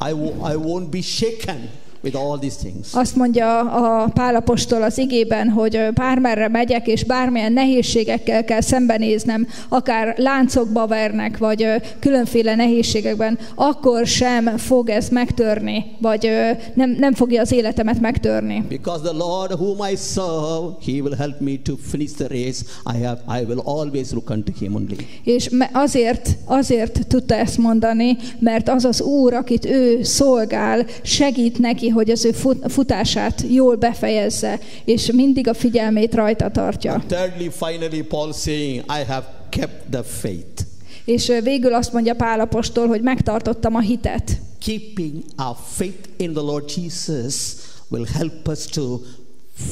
[0.00, 1.70] I, I won't be shaken
[2.04, 2.88] with all these things.
[2.92, 10.14] Azt mondja a Pálapostól az igében, hogy bármerre megyek, és bármilyen nehézségekkel kell szembenéznem, akár
[10.16, 11.66] láncokba vernek, vagy
[11.98, 16.30] különféle nehézségekben, akkor sem fog ez megtörni, vagy
[16.74, 18.64] nem, nem fogja az életemet megtörni.
[18.68, 22.62] Because the Lord whom I serve, He will help me to finish the race.
[22.94, 24.96] I have, I will always look unto Him only.
[25.24, 31.88] És azért, azért tudta ezt mondani, mert az az Úr, akit ő szolgál, segít neki,
[31.94, 37.04] hogy az ő fut- futását jól befejezze, és mindig a figyelmét rajta tartja.
[37.06, 40.62] Thirdly, finally, Paul saying, I have kept the faith.
[41.04, 44.40] És végül azt mondja Pál apostol, hogy megtartottam a hitet.
[44.58, 47.54] Keeping our faith in the Lord Jesus
[47.88, 49.00] will help us to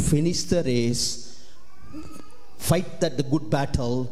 [0.09, 1.17] finish the race,
[2.57, 4.09] fight that the good battle,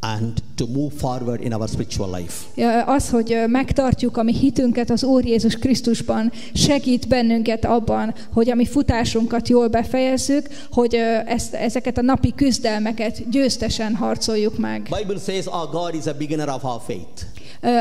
[0.00, 2.64] and to move forward in our spiritual life.
[2.86, 8.54] Az, hogy megtartjuk a mi hitünket az Úr Jézus Krisztusban, segít bennünket abban, hogy a
[8.54, 10.94] mi futásunkat jól befejezzük, hogy
[11.26, 14.88] ezt, ezeket a napi küzdelmeket győztesen harcoljuk meg.
[14.98, 17.22] Bible says our God is a beginner of our faith.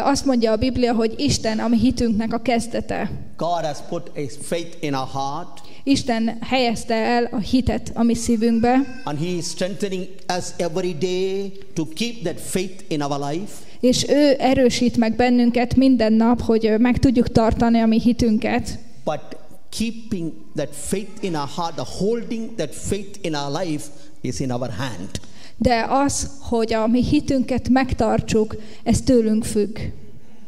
[0.04, 3.12] Azt mondja a Biblia, hogy Isten a mi hitünknek a kezdete.
[3.38, 8.14] God has put a faith in our heart, Isten helyezte el a hitet a mi
[8.16, 10.08] szívünkbe, and He is strengthening
[10.38, 13.52] us every day to keep that faith in our life.
[13.80, 18.80] és ő erősít meg bennünket minden nap, hogy meg tudjuk tartani a mi hitünket.
[19.04, 19.38] But
[19.70, 23.86] keeping that faith in our heart, the holding that faith in our life
[24.22, 25.10] is in our hand.
[25.58, 29.78] De az, hogy a mi hitünket megtartsuk, ez tőlünk függ.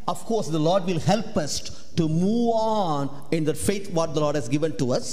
[0.04, 1.62] Of course, the Lord will help us
[1.94, 5.04] to move on in the faith what the Lord has given to us.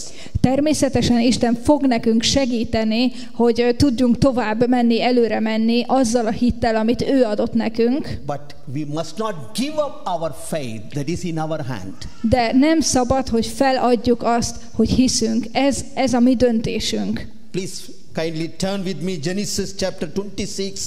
[0.41, 7.01] Természetesen Isten fog nekünk segíteni, hogy tudjunk tovább menni, előre menni azzal a hittel, amit
[7.01, 11.65] ő adott nekünk, But we must not give up our faith that is in our
[11.67, 11.93] hand.
[12.21, 15.45] de nem szabad, hogy feladjuk azt, hogy hiszünk.
[15.51, 17.27] Ez, ez a mi döntésünk.
[17.51, 17.73] Please
[18.13, 20.79] kindly turn with me Genesis chapter 26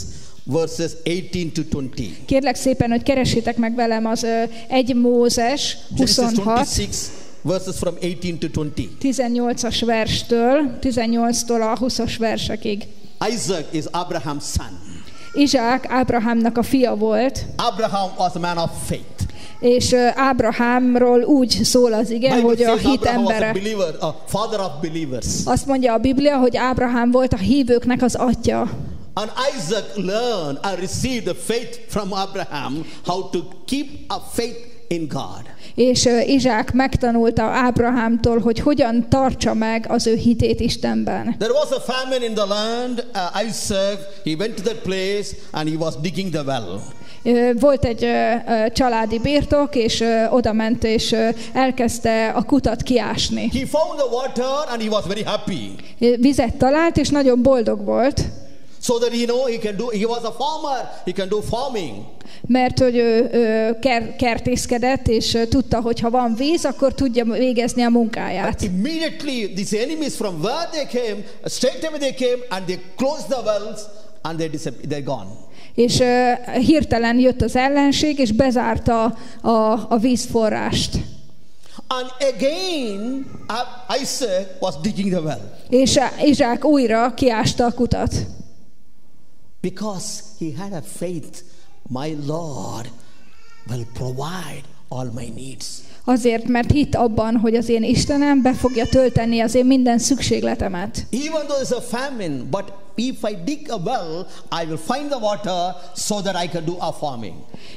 [0.45, 1.89] verses 18 to 20.
[2.27, 6.89] Kérlek szépen, hogy keressétek meg velem az ö, 1 Mózes Genesis 26, 26
[7.43, 8.71] verses from 18 to 20.
[9.03, 12.83] 18-as verstől, 18-tól a 20-as versekig.
[13.33, 14.81] Isaac is Abraham's son.
[15.35, 19.05] Izsák Ábrahámnak a fia volt, Abraham was a man of faith.
[19.61, 23.53] és Ábrahámról úgy szól az ige, Bible hogy a hit was a embere.
[23.53, 25.27] believer, a father of believers.
[25.45, 28.71] Azt mondja a Biblia, hogy Ábrahám volt a hívőknek az atya.
[29.15, 34.57] And Isaac learned and received the faith from Abraham how to keep a faith
[34.89, 35.43] in God.
[35.75, 41.35] És Izsák megtanulta Ábrahámtól, hogy hogyan tartsa meg az ő hitét Istenben.
[41.39, 43.07] There was a famine in the land.
[43.15, 46.81] Uh, Isaac, he went to that place and he was digging the well.
[47.61, 48.07] Volt egy
[48.73, 51.17] családi birtok, és ö, oda ment, és
[51.53, 53.51] elkezdte a kutat kiásni.
[53.53, 55.75] He found the water and he was very happy.
[55.99, 58.25] Vizet talált, és nagyon boldog volt.
[58.85, 62.05] So that you know he can do, he was a farmer, he can do farming.
[62.47, 67.83] Mert hogy ő, ő ker, kertészkedett, és tudta, hogy ha van víz, akkor tudja végezni
[67.83, 68.63] a munkáját.
[68.63, 73.41] Immediately, these enemies from where they came, straight away they came and they closed the
[73.45, 73.81] wells
[74.23, 75.27] and they disap- they're gone.
[75.75, 79.51] És ö, hirtelen jött az ellenség, és bezárta a,
[79.89, 80.97] a vízforrást.
[81.87, 82.07] And
[82.37, 88.15] again, uh, Isaac was digging the well És Izsák újra kiásta a kutat.
[89.63, 91.43] Because he had a faith,
[91.89, 92.91] my Lord
[93.69, 95.83] will provide all my needs.
[96.05, 101.07] Azért, mert hitt abban, hogy az én Istenem be fogja tölteni az én minden szükségletemet.
[101.11, 104.27] Even though there's a famine, but if I dig a well,
[104.63, 107.35] I will find the water so that I can do a farming.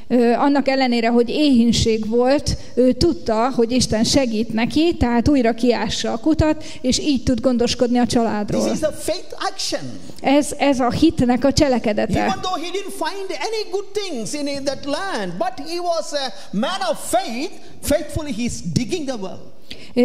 [0.07, 6.11] Ö, annak ellenére, hogy éhínség volt, ő tudta, hogy Isten segít neki, tehát újra kiássa
[6.11, 8.71] a kutat, és így tud gondoskodni a This családról.
[8.71, 9.99] is the faith action.
[10.21, 12.19] Ez, ez a hitnek a cselekedete.
[12.19, 16.33] Even though he didn't find any good things in that land, but he was a
[16.51, 17.51] man of faith,
[17.81, 19.39] faithfully he's digging the well.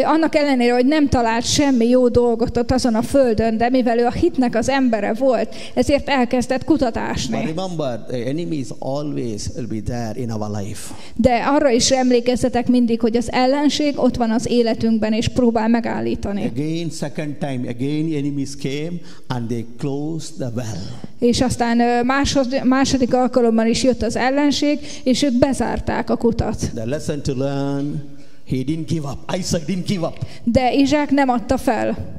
[0.04, 4.04] Annak ellenére, hogy nem talált semmi jó dolgot ott azon a földön, de mivel ő
[4.04, 7.36] a hitnek az embere volt, ezért elkezdett But kutatásni.
[7.54, 10.94] remember, the enemies always will be there in our life.
[11.16, 16.44] De arra is emlékezzetek mindig, hogy az ellenség ott van az életünkben, és próbál megállítani.
[16.54, 18.92] Again, second time, again enemies came
[19.26, 20.80] and they closed the well.
[21.18, 26.70] És aztán ö, másod, második alkalommal is jött az ellenség, és ők bezárták a kutat.
[26.74, 28.18] The lesson to learn,
[28.50, 29.34] he didn't give up.
[29.38, 30.18] Isaac didn't give up.
[30.44, 32.18] De Izsák nem adta fel,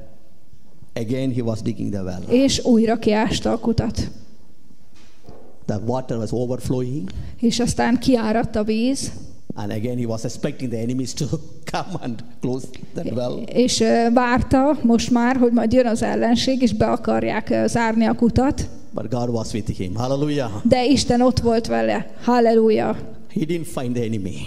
[0.95, 2.21] Again, he was digging the well.
[2.29, 4.11] és újra kiásta a kutat.
[5.65, 7.09] The water was overflowing,
[7.39, 9.11] És aztán kiáradt a víz,
[9.53, 11.25] and again he was expecting the enemies to
[11.71, 13.37] come and close that well.
[13.45, 18.69] és várta most már, hogy majd jön az ellenség, és be akarják zárni a kutat.
[18.93, 19.95] But God was with him.
[19.95, 20.51] Hallelujah.
[20.63, 22.11] De Isten ott volt vele.
[22.23, 22.97] Halleluja!
[23.33, 24.37] He didn't find the enemy.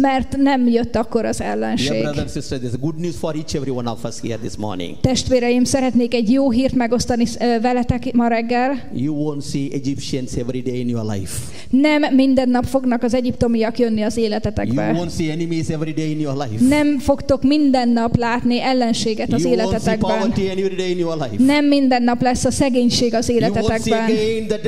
[0.00, 2.00] Mert nem jött akkor az Dear ellenség.
[2.00, 4.96] brothers and sisters, there's good news for each every one of us here this morning.
[5.00, 7.24] Testvéreim, szeretnék egy jó hírt megosztani
[7.62, 8.88] veletek ma reggel.
[8.94, 11.32] You won't see Egyptians every day in your life.
[11.70, 14.92] Nem minden nap fognak az egyiptomiak jönni az You életetekbe.
[14.96, 16.64] won't see enemies every day in your life.
[16.68, 20.18] Nem fogtok minden nap látni ellenséget az You won't see életetekben.
[20.18, 21.44] poverty every day in your life.
[21.44, 24.02] Nem minden nap lesz a szegénység az You won't see életetekben.
[24.04, 24.60] again that,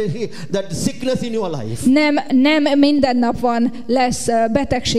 [0.50, 1.90] that sickness in your life.
[1.90, 4.32] Nem, nem minden nap van lesz ö,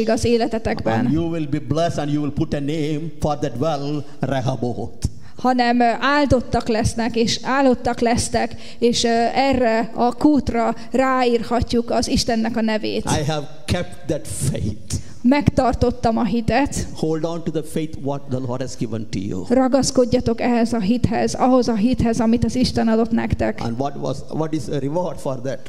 [0.08, 3.38] betegség az And életetekben, you will be blessed and you will put a name for
[3.38, 5.08] that well, Rehoboth.
[5.38, 9.04] hanem áldottak lesznek, és áldottak lesztek, és
[9.34, 13.04] erre a kútra ráírhatjuk az Istennek a nevét.
[13.22, 14.96] I have kept that faith.
[15.22, 19.46] Megtartottam a hitet, Hold on to the faith what the Lord has given to you.
[19.50, 23.60] ragaszkodjatok ehhez a hithez, ahhoz a hithez, amit az Isten adott nektek.
[23.64, 25.60] And what was what is a reward for that?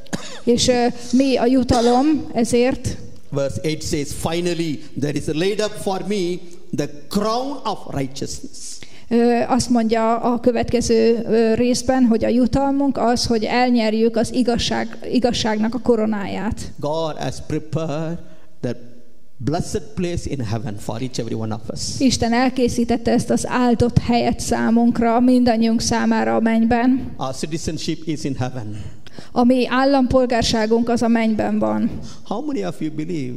[0.44, 0.70] És
[1.12, 2.96] mi a jutalom ezért?
[3.30, 6.38] Verse 8 says, Finally, there is laid up for me
[6.76, 8.78] the crown of righteousness.
[9.48, 11.24] Azt mondja a következő
[11.54, 16.72] részben, hogy a jutalmunk az, hogy elnyerjük az igazság, igazságnak a koronáját.
[16.80, 18.18] God has prepared
[18.60, 18.76] the
[19.36, 22.00] blessed place in heaven for each every one of us.
[22.00, 27.14] Isten elkészítette ezt az áldott helyet számunkra, mindannyiunk számára a mennyben.
[27.16, 28.82] Our citizenship is in heaven.
[29.32, 31.90] A mi állampolgárságunk az a mennyben van.
[32.24, 33.34] How many of you believe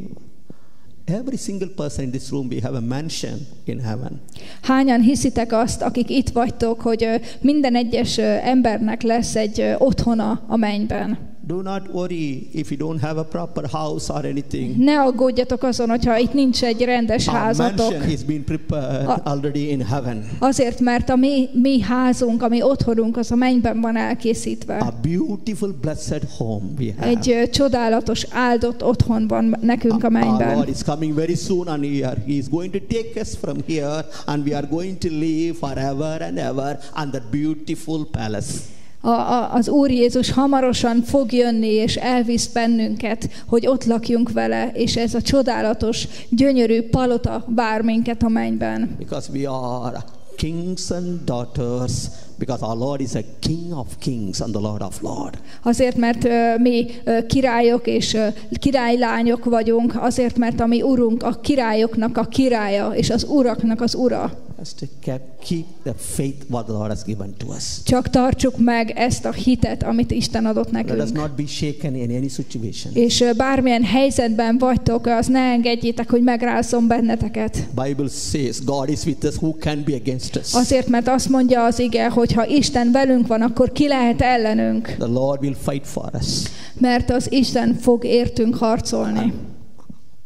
[1.06, 4.22] every single person in this room we have a mansion in heaven?
[4.62, 7.08] Hányan hiszitek azt, akik itt vagytok, hogy
[7.42, 11.31] minden egyes embernek lesz egy otthona a mennyben?
[11.52, 14.78] Do not worry if you don't have a proper house or anything.
[14.78, 17.78] Ne aggódjatok azon, hogyha itt nincs egy rendes Our házatok.
[17.78, 20.30] mansion has been prepared A- already in heaven.
[20.39, 24.78] Azért, mert a mi, mi házunk, a mi otthonunk az a mennyben van elkészítve.
[24.78, 27.08] A beautiful blessed home we have.
[27.08, 30.68] Egy ö, csodálatos, áldott otthon van nekünk a Our Lord mennyben.
[30.68, 32.24] is coming very soon and here.
[32.26, 36.22] He is going to take us from here and we are going to live forever
[36.22, 38.80] and ever on that beautiful palace.
[39.02, 44.72] A, a, az Úr Jézus hamarosan fog jönni, és elvisz bennünket, hogy ott lakjunk vele,
[44.74, 48.95] és ez a csodálatos, gyönyörű palota vár minket a mennyben.
[48.97, 50.04] Because we are
[50.36, 55.02] kings and daughters, because our Lord is a king of kings and the Lord of
[55.02, 55.38] lords.
[55.64, 58.28] Azért, mert ö, mi ö, királyok és ö,
[58.60, 63.95] királylányok vagyunk, azért, mert a mi urunk a királyoknak a királya, és az uraknak az
[63.95, 64.32] ura.
[64.64, 67.84] Just to keep, the faith what the Lord has given to us.
[67.84, 71.18] Csak tartsuk meg ezt a hitet, amit Isten adott Let us nekünk.
[71.18, 72.93] not be shaken in any situation.
[72.93, 77.68] És bármilyen helyzetben vagytok, az ne engedjétek, hogy megrázzon benneteket.
[77.86, 79.36] Bible says God is with us.
[79.36, 80.53] Who can be against us?
[80.53, 84.88] Azért, mert azt mondja az ige, hogy ha Isten velünk van, akkor ki lehet ellenünk?
[84.88, 86.43] The Lord will fight for us.
[86.78, 89.34] Mert az Isten fog értünk harcolni.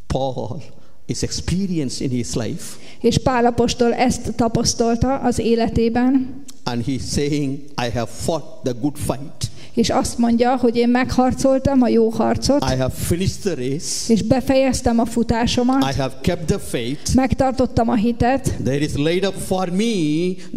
[0.07, 0.61] Paul
[1.08, 7.53] is experienced in his life, És Pálapostól ezt tapasztalta az életében, and he's saying,
[7.88, 9.49] "I have fought the good fight.
[9.74, 14.14] és azt mondja, hogy én megharcoltam a jó harcot, I have finished the race.
[14.14, 17.16] és befejeztem a I futásomat, have kept the faith.
[17.16, 19.84] megtartottam a hitet, There is laid up for me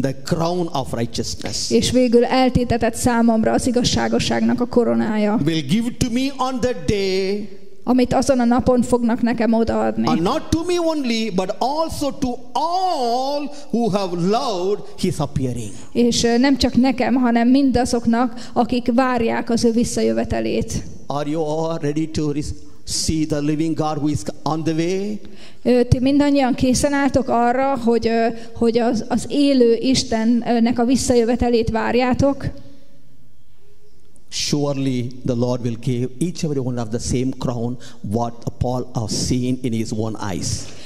[0.01, 6.07] the crown of righteousness." és végül eltétetett számomra az igazságosságnak a koronája, Will give to
[6.11, 7.49] me on the day
[7.89, 10.07] amit azon a napon fognak nekem odaadni.
[10.07, 15.73] And not to me only, but also to all who have loved his appearing.
[15.93, 20.83] És nem csak nekem, hanem mindazoknak, akik várják az ő visszajövetelét.
[21.07, 22.33] Are you all ready to
[22.85, 25.19] see the living God who is on the way?
[25.89, 28.11] Ti mindannyian készen álltok arra, hogy,
[28.55, 32.45] hogy az, az élő Istennek a visszajövetelét várjátok?
[34.31, 39.27] Surely the Lord will give each every one of the same crown what Paul has
[39.27, 40.77] seen in his own eyes.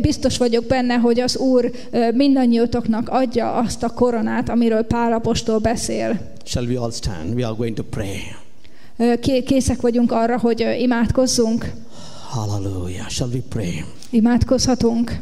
[0.00, 1.70] Biztos vagyok benne, hogy az Úr
[2.14, 6.32] mindannyiótoknak adja azt a koronát, amiről Pál apostol beszél.
[6.44, 7.34] Shall we all stand?
[7.34, 8.18] We are going to pray.
[9.44, 11.72] Készek vagyunk arra, hogy imádkozzunk?
[12.28, 13.08] Hallelujah.
[13.08, 13.84] Shall we pray?
[14.10, 15.20] Imádkozhatunk?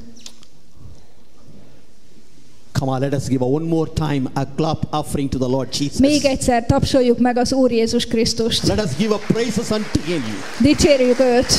[2.80, 5.68] Come on, let us give a one more time a clap offering to the Lord
[5.70, 5.98] Jesus.
[5.98, 8.66] Még egyszer tapsoljuk meg az Úr Jézus Krisztust.
[8.66, 10.22] Let us give a praises unto him.
[10.60, 11.52] Dicsérjük őt!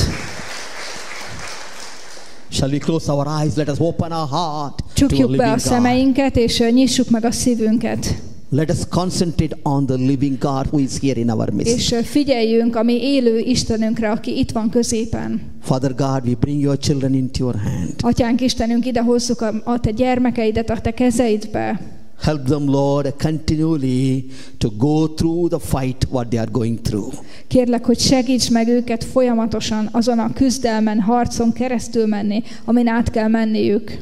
[2.50, 3.54] Shall we close our eyes?
[3.54, 8.14] Let us open our heart Csukjuk be a szemeinket, és nyissuk meg a szívünket.
[8.54, 11.76] Let us concentrate on the living God who is here in our midst.
[11.76, 15.40] És figyeljünk a mi élő Istenünkre, aki itt van középen.
[15.62, 17.94] Father God, we bring your children into your hand.
[18.00, 21.80] Atyánk Istenünk, ide hozzuk a, a te gyermekeidet a te kezeidbe.
[22.18, 24.24] Help them, Lord, continually
[24.58, 27.12] to go through the fight what they are going through.
[27.46, 33.28] Kérlek, hogy segíts meg őket folyamatosan azon a küzdelmen, harcon keresztül menni, amin át kell
[33.28, 33.98] menniük.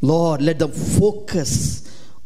[0.00, 1.80] Lord, let them focus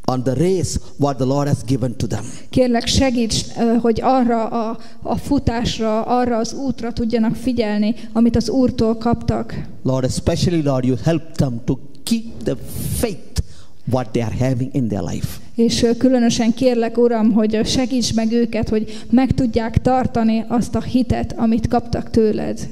[0.07, 2.24] on the race what the Lord has given to them.
[2.50, 3.44] Kérlek, segíts,
[3.80, 9.54] hogy arra a, a futásra, arra az útra tudjanak figyelni, amit az Úrtól kaptak.
[9.82, 12.57] Lord, especially, Lord, you help them to keep the
[12.98, 13.42] faith
[13.90, 15.38] what they are having in their life.
[15.54, 21.34] És különösen kérlek, Uram, hogy segíts meg őket, hogy meg tudják tartani azt a hitet,
[21.36, 22.68] amit kaptak tőled.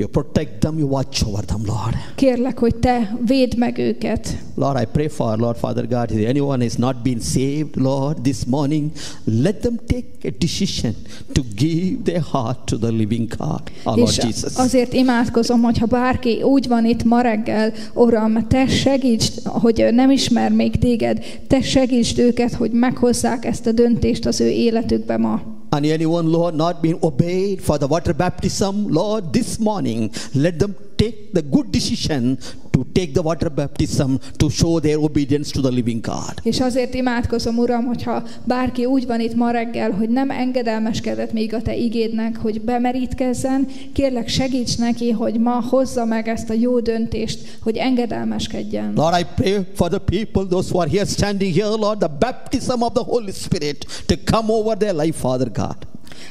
[0.00, 1.94] You protect them, you watch over them, Lord.
[2.14, 4.36] Kérlek, hogy te védd meg őket.
[4.54, 8.44] Lord, I pray for Lord Father God, if anyone has not been saved, Lord, this
[8.44, 8.90] morning,
[9.24, 10.94] let them take a decision
[11.32, 14.56] to give their heart to the living God, our Lord És Jesus.
[14.56, 20.50] azért imádkozom, hogyha bárki úgy van itt ma reggel, Uram, te segíts, hogy nem ismer
[20.52, 25.59] még téged, te segítsd őket, hogy meghozzák ezt a döntést az ő életükbe ma.
[25.72, 30.74] And anyone, Lord, not being obeyed for the water baptism, Lord, this morning, let them
[31.00, 32.38] take the good decision
[32.70, 36.34] to take the water baptism to show their obedience to the living God.
[36.42, 41.54] És azért imádkozom, Uram, hogyha bárki úgy van itt ma reggel, hogy nem engedelmeskedett még
[41.54, 46.80] a Te igédnek, hogy bemerítkezzen, kérlek segíts neki, hogy ma hozza meg ezt a jó
[46.80, 48.92] döntést, hogy engedelmeskedjen.
[48.94, 52.82] Lord, I pray for the people, those who are here standing here, Lord, the baptism
[52.82, 55.76] of the Holy Spirit to come over their life, Father God.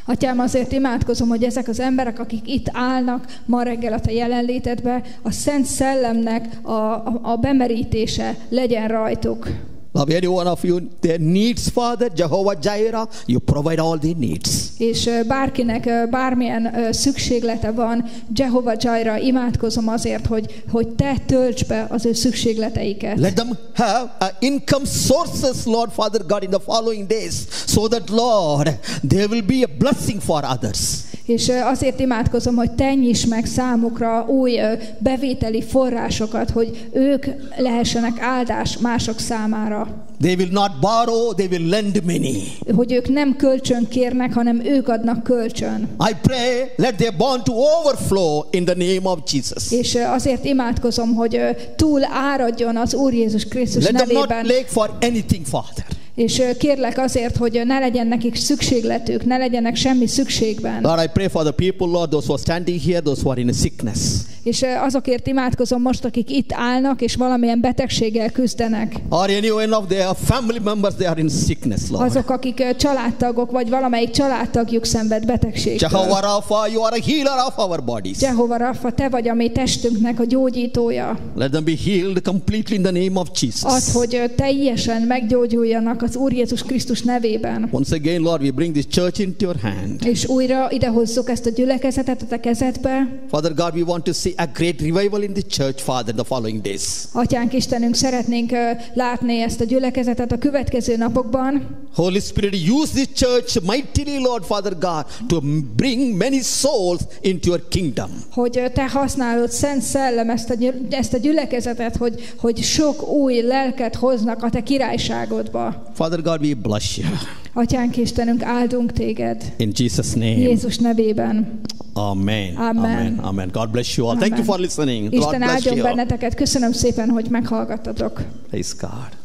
[0.06, 5.02] Atyám, azért imádkozom, hogy ezek az emberek, akik itt állnak ma reggel a Te jelenlétedbe,
[5.22, 9.48] a Szent Szellemnek a, a, a bemerítése legyen rajtuk.
[9.92, 14.72] Lord, any one of you, their needs, Father, Jehovah Jireh, you provide all their needs.
[14.78, 22.06] És bárkinek bármilyen szükséglete van, Jehovah Jireh, imádkozom azért, hogy, hogy Te tölts be az
[22.06, 23.20] ő szükségleteiket.
[23.20, 27.34] Let them have uh, income sources, Lord Father God, in the following days,
[27.66, 31.08] so that, Lord, there will be a blessing for others.
[31.26, 34.60] És azért imádkozom, hogy Te nyiss meg számukra új
[35.00, 37.26] bevételi forrásokat, hogy ők
[37.58, 39.79] lehessenek áldás mások számára.
[40.22, 42.44] They will not borrow, they will lend many.
[42.76, 45.90] Hogy ők nem kölcsön kérnek, hanem ők adnak kölcsön.
[46.10, 49.72] I pray, let their bond to overflow in the name of Jesus.
[49.72, 51.40] És azért imádkozom, hogy
[51.76, 54.56] túl áradjon az Úr Jézus Krisztus Let them not nevében.
[54.56, 55.86] lack for anything, Father.
[56.20, 60.82] És kérlek azért, hogy ne legyen nekik szükségletük, ne legyenek semmi szükségben.
[60.82, 63.42] Lord, I pray for the people, Lord, those who are standing here, those who are
[63.42, 64.00] in sickness.
[64.44, 68.96] És azokért imádkozom most, akik itt állnak, és valamilyen betegséggel küzdenek.
[69.10, 72.10] Or any one of their family members, they are in sickness, Lord.
[72.10, 75.90] Azok, akik családtagok, vagy valamelyik családtagjuk szenved betegségtől.
[75.92, 78.22] Jehovah Rapha, you are a healer of our bodies.
[78.22, 81.20] Jehova Rafa, te vagy a mi testünknek a gyógyítója.
[81.36, 83.94] Let them be healed completely in the name of Jesus.
[83.94, 87.68] hogy ö, teljesen meggyógyuljanak az Úr Jézus Krisztus nevében.
[87.72, 90.06] Once again, Lord, we bring this church into your hand.
[90.06, 93.20] És újra idehozzuk ezt a gyülekezetet a te kezedbe.
[93.30, 96.62] Father God, we want to see a great revival in the church, Father, the following
[96.62, 97.04] days.
[97.14, 98.52] Atyánk Istenünk, szeretnénk
[98.94, 101.78] látni ezt a gyülekezetet a következő napokban.
[101.96, 105.40] Holy Spirit, use this church mightily, Lord, Father God, to
[105.76, 108.10] bring many souls into your kingdom.
[108.32, 110.56] hogy te használod Szent Szellem ezt a,
[110.90, 115.92] ezt a gyülekezetet, hogy, hogy sok új lelket hoznak a te királyságodba.
[116.00, 117.08] Father God, we bless you.
[117.54, 119.54] Atyánk Istenünk, áldunk téged.
[119.58, 120.38] In Jesus' name.
[120.38, 121.62] Jézus nevében.
[121.94, 122.56] Amen.
[122.56, 122.84] Amen.
[122.84, 123.20] Amen.
[123.20, 123.50] Amen.
[123.52, 124.18] God bless you all.
[124.18, 124.46] Thank you Amen.
[124.46, 125.10] for listening.
[125.10, 125.84] God Isten bless áldjon you.
[125.84, 126.36] benneteket.
[126.36, 128.22] Köszönöm szépen, hogy meghallgattatok.
[128.50, 129.19] Praise God.